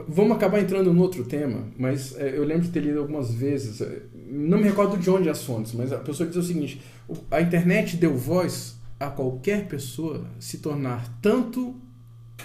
[0.08, 3.80] Vamos acabar entrando no outro tema, mas é, eu lembro de ter lido algumas vezes,
[3.82, 7.14] é, não me recordo de onde as fontes, mas a pessoa diz o seguinte: o-
[7.30, 11.74] a internet deu voz a qualquer pessoa se tornar tanto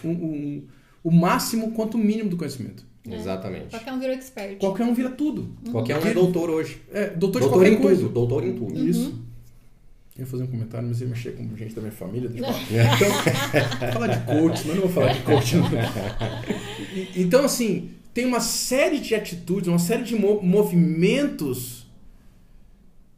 [0.04, 0.64] um- um-
[1.04, 2.84] o máximo quanto o mínimo do conhecimento.
[3.10, 3.16] É.
[3.16, 3.70] Exatamente.
[3.70, 4.58] Qualquer um virou expert.
[4.58, 5.48] Qualquer um vira tudo.
[5.72, 6.82] Qualquer um é doutor hoje.
[6.92, 8.02] É, doutor de Doutor qualquer em coisa.
[8.02, 8.14] tudo.
[8.14, 8.78] Doutor em tudo.
[8.78, 9.14] Isso.
[10.18, 12.28] Eu ia fazer um comentário, mas ia mexer com gente da minha família.
[12.28, 12.54] Deixa eu
[13.14, 13.78] falar.
[13.78, 15.56] Então, falar de coach, mas não vou falar de coach.
[17.16, 21.86] Então, assim, tem uma série de atitudes, uma série de mo- movimentos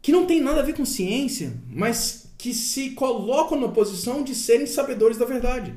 [0.01, 4.33] que não tem nada a ver com ciência, mas que se colocam na posição de
[4.35, 5.73] serem sabedores da verdade.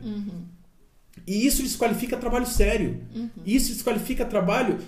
[1.27, 3.01] E isso desqualifica trabalho sério.
[3.47, 4.79] Isso desqualifica trabalho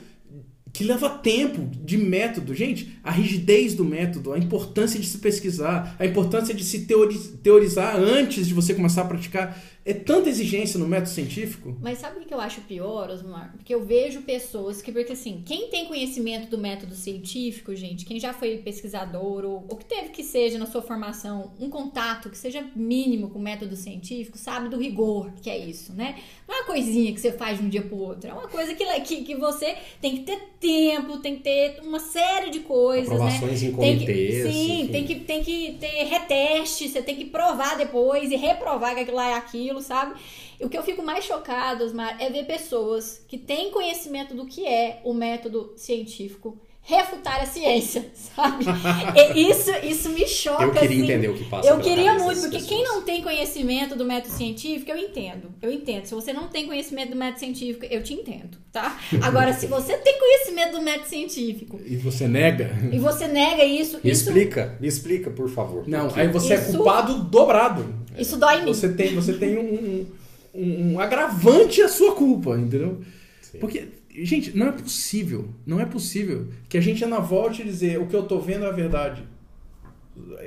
[0.75, 2.53] que leva tempo de método.
[2.53, 7.17] Gente, a rigidez do método, a importância de se pesquisar, a importância de se teori-
[7.45, 9.57] teorizar antes de você começar a praticar.
[9.85, 11.77] É tanta exigência no método científico.
[11.83, 13.52] Mas sabe o que eu acho pior, Osmar?
[13.52, 18.19] Porque eu vejo pessoas que, porque assim, quem tem conhecimento do método científico, gente, quem
[18.19, 22.38] já foi pesquisador ou, ou que teve que seja na sua formação um contato que
[22.38, 26.17] seja mínimo com o método científico, sabe do rigor que é isso, né?
[26.48, 28.75] Não é uma coisinha que você faz de um dia pro outro, é uma coisa
[28.75, 33.11] que, que, que você tem que ter tempo, tem que ter uma série de coisas,
[33.11, 33.17] né?
[33.17, 34.42] Aprovações em Tem que, comitês.
[34.52, 34.92] sim, enfim.
[34.92, 39.17] tem que, tem que ter reteste, você tem que provar depois e reprovar que aquilo
[39.17, 40.20] lá é aquilo, sabe?
[40.60, 44.46] E o que eu fico mais chocada, Osmar, é ver pessoas que têm conhecimento do
[44.46, 48.65] que é o método científico refutar a ciência, sabe?
[49.35, 50.63] E isso, isso me choca.
[50.65, 51.03] Eu queria assim.
[51.03, 52.89] entender o que passa Eu queria muito, porque quem pessoas.
[52.89, 55.49] não tem conhecimento do método científico, eu entendo.
[55.63, 56.05] Eu entendo.
[56.05, 58.99] Se você não tem conhecimento do método científico, eu te entendo, tá?
[59.23, 62.71] Agora, se você tem conhecimento do método científico E você nega?
[62.93, 65.89] e você nega isso, Me isso, explica, me explica, por favor.
[65.89, 67.95] Não, Porque- aí você é Isso- culpado dobrado.
[68.19, 68.75] isso dói em mim.
[68.75, 70.07] Você tem, você tem um,
[70.55, 73.01] um, um agravante à sua culpa, entendeu?
[73.41, 73.59] Sim.
[73.59, 77.98] Porque, gente, não é possível, não é possível que a gente ainda volte a dizer
[78.00, 79.27] o que eu tô vendo é a verdade.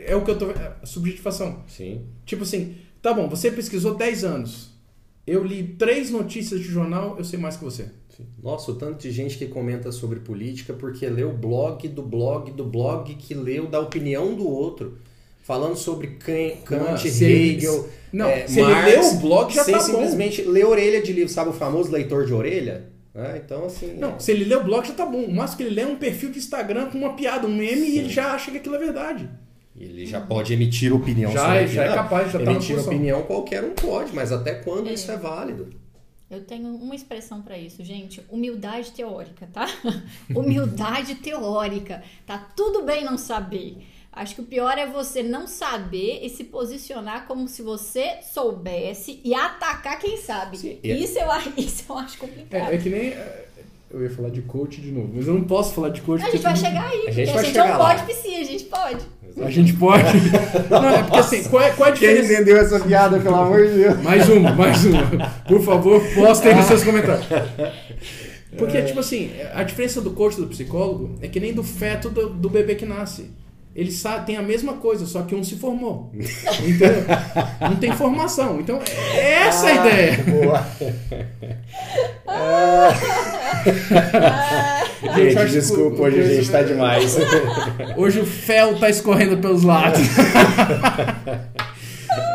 [0.05, 0.59] É o que eu tô vendo.
[0.61, 1.63] é Subjetivação.
[1.67, 2.05] Sim.
[2.25, 4.69] Tipo assim, tá bom, você pesquisou 10 anos.
[5.25, 7.89] Eu li três notícias de jornal, eu sei mais que você.
[8.41, 12.49] Nossa, o tanto de gente que comenta sobre política porque leu o blog do blog
[12.51, 14.97] do blog que leu da opinião do outro.
[15.43, 19.63] Falando sobre Kant, Kant ele- Hegel, Não, é, se ele Marx, leu o blog já
[19.63, 19.85] sem tá bom.
[19.85, 22.85] simplesmente ler orelha de livro, sabe o famoso leitor de orelha?
[23.17, 23.41] Né?
[23.43, 23.95] então, assim...
[23.97, 25.23] Não, é- se ele lê o blog já tá bom.
[25.23, 27.87] O máximo que ele lê é um perfil de Instagram com uma piada, um meme,
[27.89, 29.29] e ele já acha que aquilo é verdade.
[29.75, 32.93] Ele já pode emitir opinião Já sobre é- já é capaz, já tá Emitir posição.
[32.93, 34.93] opinião qualquer um pode, mas até quando É.
[34.93, 35.69] isso é válido?
[36.29, 38.21] Eu tenho uma expressão pra isso, gente.
[38.29, 39.65] Humildade teórica, tá?
[40.35, 42.03] Humildade teórica.
[42.25, 43.77] Tá tudo bem não saber.
[44.11, 49.19] Acho que o pior é você não saber e se posicionar como se você soubesse
[49.23, 50.57] e atacar quem sabe.
[50.57, 52.71] Sim, e- Isso, eu, acho- isso eu acho complicado.
[52.71, 53.09] É, é que nem.
[53.09, 53.45] é,
[53.93, 56.29] Eu ia falar de coach de novo, mas eu não posso falar de coach A
[56.31, 57.95] gente vai tem- chegar aí, A gente a gente chegar não lá.
[57.95, 59.05] pode psi, a gente pode.
[59.39, 60.03] A gente pode.
[60.69, 62.33] não, é porque assim, qual é, qual é a diferença?
[62.33, 64.01] entendeu essa piada, pelo amor de Deus?
[64.01, 65.29] Mais uma, mais uma.
[65.47, 67.27] Por favor, postem nos seus comentários.
[68.57, 72.09] Porque, tipo assim, a diferença do coach e do psicólogo é que nem do feto
[72.09, 73.29] do, do bebê que nasce.
[73.77, 76.11] Eles sa- têm a mesma coisa, só que um se formou.
[76.15, 77.03] Entendeu?
[77.61, 78.59] Não tem formação.
[78.59, 78.79] Então,
[79.13, 80.17] é essa a ideia.
[80.23, 80.65] Boa.
[85.03, 87.15] Gente, Gente, acho desculpa, o- hoje a gente tá demais.
[87.95, 90.01] Hoje o fel tá escorrendo pelos lados.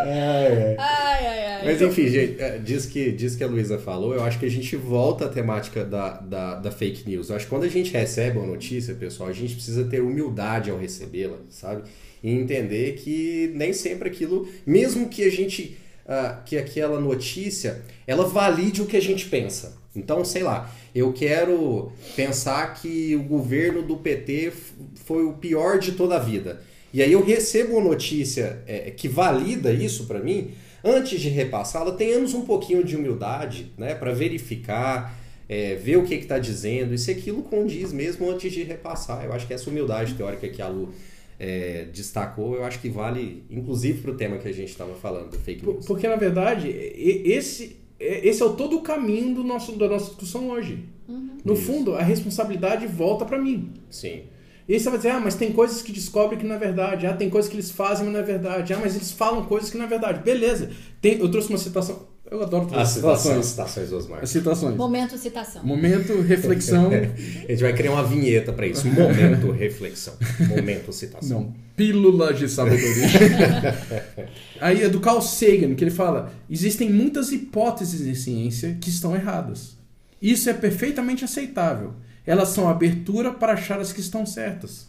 [0.05, 1.12] Ai, ai.
[1.65, 4.51] Mas enfim, gente, é, diz que, diz que a Luísa falou, eu acho que a
[4.51, 7.29] gente volta à temática da, da, da fake news.
[7.29, 10.71] Eu acho que quando a gente recebe uma notícia, pessoal, a gente precisa ter humildade
[10.71, 11.83] ao recebê-la, sabe?
[12.23, 18.27] E entender que nem sempre aquilo, mesmo que a gente, ah, que aquela notícia, ela
[18.27, 19.81] valide o que a gente pensa.
[19.95, 24.53] Então, sei lá, eu quero pensar que o governo do PT
[25.05, 26.63] foi o pior de toda a vida.
[26.93, 30.51] E aí eu recebo uma notícia é, que valida isso pra mim,
[30.85, 35.17] antes de repassá-la, tenhamos um pouquinho de humildade, né, para verificar,
[35.49, 39.25] é, ver o que está dizendo, e se aquilo condiz mesmo antes de repassar.
[39.25, 40.91] Eu acho que essa humildade teórica que a Lu
[41.39, 45.31] é, destacou, eu acho que vale, inclusive, para o tema que a gente estava falando,
[45.31, 45.87] do fake news.
[45.87, 50.07] Porque, na verdade, esse, e- esse é o todo o caminho do nosso, da nossa
[50.07, 50.85] discussão hoje.
[51.45, 51.63] No Isso.
[51.63, 53.73] fundo, a responsabilidade volta pra mim.
[53.91, 54.23] Sim.
[54.73, 57.07] E aí você vai dizer, ah, mas tem coisas que descobrem que não é verdade.
[57.07, 58.73] Ah, tem coisas que eles fazem, mas não é verdade.
[58.73, 60.23] Ah, mas eles falam coisas que não é verdade.
[60.23, 60.71] Beleza.
[60.99, 62.07] Tem, eu trouxe uma citação.
[62.31, 63.49] Eu adoro As trazer citações, citações.
[63.51, 64.23] citações Osmar.
[64.23, 64.75] As citações.
[64.75, 65.63] Momento citação.
[65.63, 66.89] Momento, reflexão.
[67.47, 68.89] A gente vai criar uma vinheta para isso.
[68.89, 70.15] Momento reflexão.
[70.49, 71.41] Momento citação.
[71.43, 73.09] Não, pílulas de sabedoria.
[74.59, 79.15] Aí é do Carl Sagan, que ele fala: existem muitas hipóteses em ciência que estão
[79.15, 79.77] erradas.
[80.23, 81.93] Isso é perfeitamente aceitável.
[82.27, 84.87] Elas são abertura para achar as que estão certas.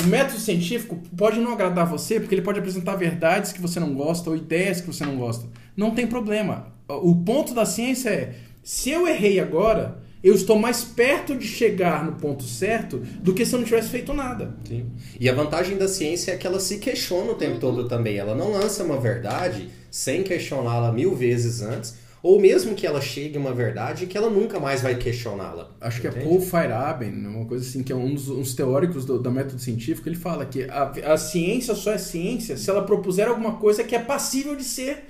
[0.00, 3.94] O método científico pode não agradar você, porque ele pode apresentar verdades que você não
[3.94, 5.46] gosta ou ideias que você não gosta.
[5.76, 6.72] Não tem problema.
[6.88, 12.04] O ponto da ciência é: se eu errei agora, eu estou mais perto de chegar
[12.04, 14.56] no ponto certo do que se eu não tivesse feito nada.
[14.66, 14.86] Sim.
[15.18, 18.18] E a vantagem da ciência é que ela se questiona o tempo todo também.
[18.18, 23.36] Ela não lança uma verdade sem questioná-la mil vezes antes, ou mesmo que ela chegue
[23.36, 25.70] a uma verdade que ela nunca mais vai questioná-la.
[25.80, 26.26] Acho que é Entende?
[26.26, 30.08] Paul Feyerabend, uma coisa assim, que é um dos uns teóricos do, do método científico,
[30.08, 33.94] ele fala que a, a ciência só é ciência se ela propuser alguma coisa que
[33.94, 35.04] é passível de ser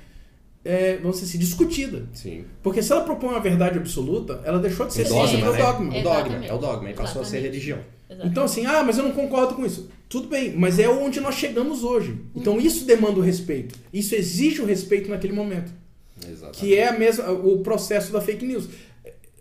[0.65, 2.07] é, vamos dizer assim, discutida.
[2.13, 2.45] Sim.
[2.63, 5.47] Porque se ela propõe uma verdade absoluta, ela deixou de ser O dogma, ciência, né?
[5.47, 5.89] é o dogma.
[5.89, 6.51] O dogma, Exatamente.
[6.51, 7.45] é o dogma, e passou a ser Exatamente.
[7.47, 7.79] religião.
[8.11, 8.31] Exatamente.
[8.31, 9.89] Então, assim, ah, mas eu não concordo com isso.
[10.09, 12.19] Tudo bem, mas é onde nós chegamos hoje.
[12.35, 13.79] Então, isso demanda o respeito.
[13.93, 15.73] Isso exige o respeito naquele momento.
[16.27, 16.59] Exatamente.
[16.59, 18.69] Que é a mesma, o processo da fake news.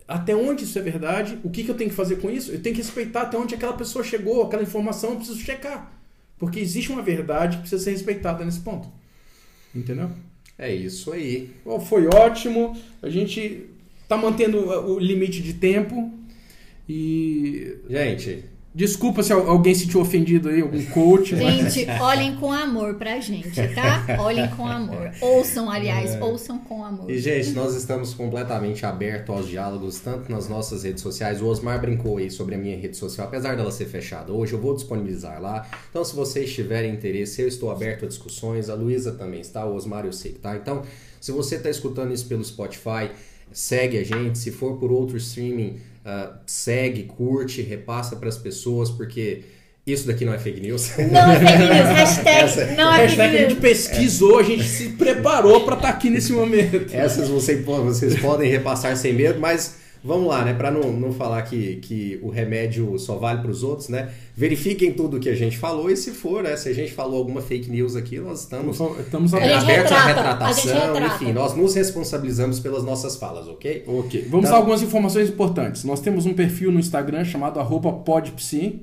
[0.06, 1.38] Até onde isso é verdade?
[1.44, 2.50] O que, que eu tenho que fazer com isso?
[2.50, 5.92] Eu tenho que respeitar até onde aquela pessoa chegou, aquela informação eu preciso checar.
[6.38, 8.88] Porque existe uma verdade que precisa ser respeitada nesse ponto.
[9.74, 10.10] Entendeu?
[10.56, 11.50] É isso aí.
[11.64, 12.76] Bom, foi ótimo.
[13.02, 13.66] A gente
[14.08, 16.12] tá mantendo o limite de tempo.
[16.88, 18.44] E Gente,
[18.78, 21.34] desculpa se al- alguém se sentiu ofendido aí, algum coach.
[21.34, 24.06] mas- Gente, olhem com amor pra gente, tá?
[24.20, 25.10] Olhem com amor.
[25.20, 27.10] Ouçam, aliás, ouçam com amor.
[27.10, 31.42] E, gente, nós estamos completamente abertos aos diálogos, tanto nas nossas redes sociais.
[31.42, 34.32] O Osmar brincou aí sobre a minha rede social, apesar dela ser fechada.
[34.32, 35.66] Hoje eu vou disponibilizar lá.
[35.90, 38.70] Então, se vocês tiverem interesse, eu estou aberto a discussões.
[38.70, 40.56] A Luísa também está, o Osmar eu sei que tá.
[40.56, 40.82] Então,
[41.20, 43.10] se você está escutando isso pelo Spotify,
[43.50, 44.38] segue a gente.
[44.38, 49.42] Se for por outro streaming, ah, segue, curte, repassa para as pessoas, porque
[49.86, 50.90] isso daqui não é fake news.
[50.98, 51.88] Não é fake news.
[51.96, 53.60] Hashtag Essa- não é Hashtag a fake gente news.
[53.60, 56.94] pesquisou, a gente se preparou pra estar aqui nesse momento.
[56.94, 60.54] Essas vocês podem repassar sem medo, mas vamos lá, né?
[60.54, 64.10] Para não, não falar que, que o remédio só vale para os outros, né?
[64.36, 66.56] Verifiquem tudo que a gente falou e se for, né?
[66.56, 70.06] Se a gente falou alguma fake news aqui, nós estamos Estamos é, abertos à retrata,
[70.06, 71.14] retratação, retrata.
[71.24, 73.84] enfim, nós nos responsabilizamos pelas nossas falas, ok?
[73.86, 74.26] Ok.
[74.30, 74.52] Vamos Tá.
[74.52, 75.84] dar algumas informações importantes.
[75.84, 78.82] Nós temos um perfil no Instagram chamado arroba podpsi.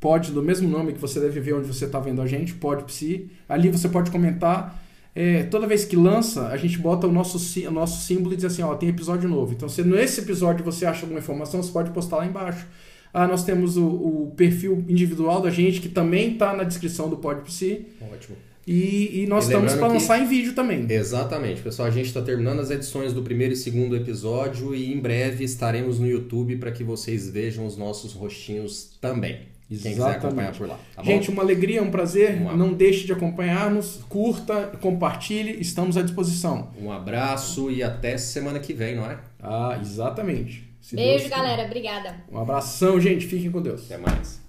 [0.00, 3.30] Pod do mesmo nome que você deve ver onde você está vendo a gente, podpsi.
[3.48, 4.82] Ali você pode comentar.
[5.14, 7.36] É, toda vez que lança, a gente bota o nosso,
[7.68, 9.52] o nosso símbolo e diz assim, ó, tem episódio novo.
[9.52, 12.66] Então, se nesse episódio você acha alguma informação, você pode postar lá embaixo.
[13.12, 17.18] Ah, nós temos o, o perfil individual da gente, que também está na descrição do
[17.18, 17.84] Podpsi.
[18.10, 18.36] Ótimo.
[18.66, 20.86] E, e nós E estamos para que- lançar em vídeo também.
[20.88, 21.88] Exatamente, pessoal.
[21.88, 25.98] A gente está terminando as edições do primeiro e segundo episódio e em breve estaremos
[25.98, 29.40] no YouTube para que vocês vejam os nossos rostinhos também.
[29.78, 30.26] Quem quiser Exatamente.
[30.26, 31.04] acompanhar por lá, tá bom?
[31.04, 32.42] Gente, uma alegria, um prazer.
[32.44, 32.56] Lá.
[32.56, 36.70] Não deixe de acompanhar-nos, curta, compartilhe, estamos à disposição.
[36.80, 39.18] Um abraço e até semana que vem, não é?
[39.40, 40.70] Ah, exatamente.
[40.80, 41.64] Se Beijo, Deus- galera.
[41.64, 42.16] Obrigada.
[42.30, 43.26] Um abração, gente.
[43.26, 43.84] Fiquem com Deus.
[43.90, 44.41] Até mais.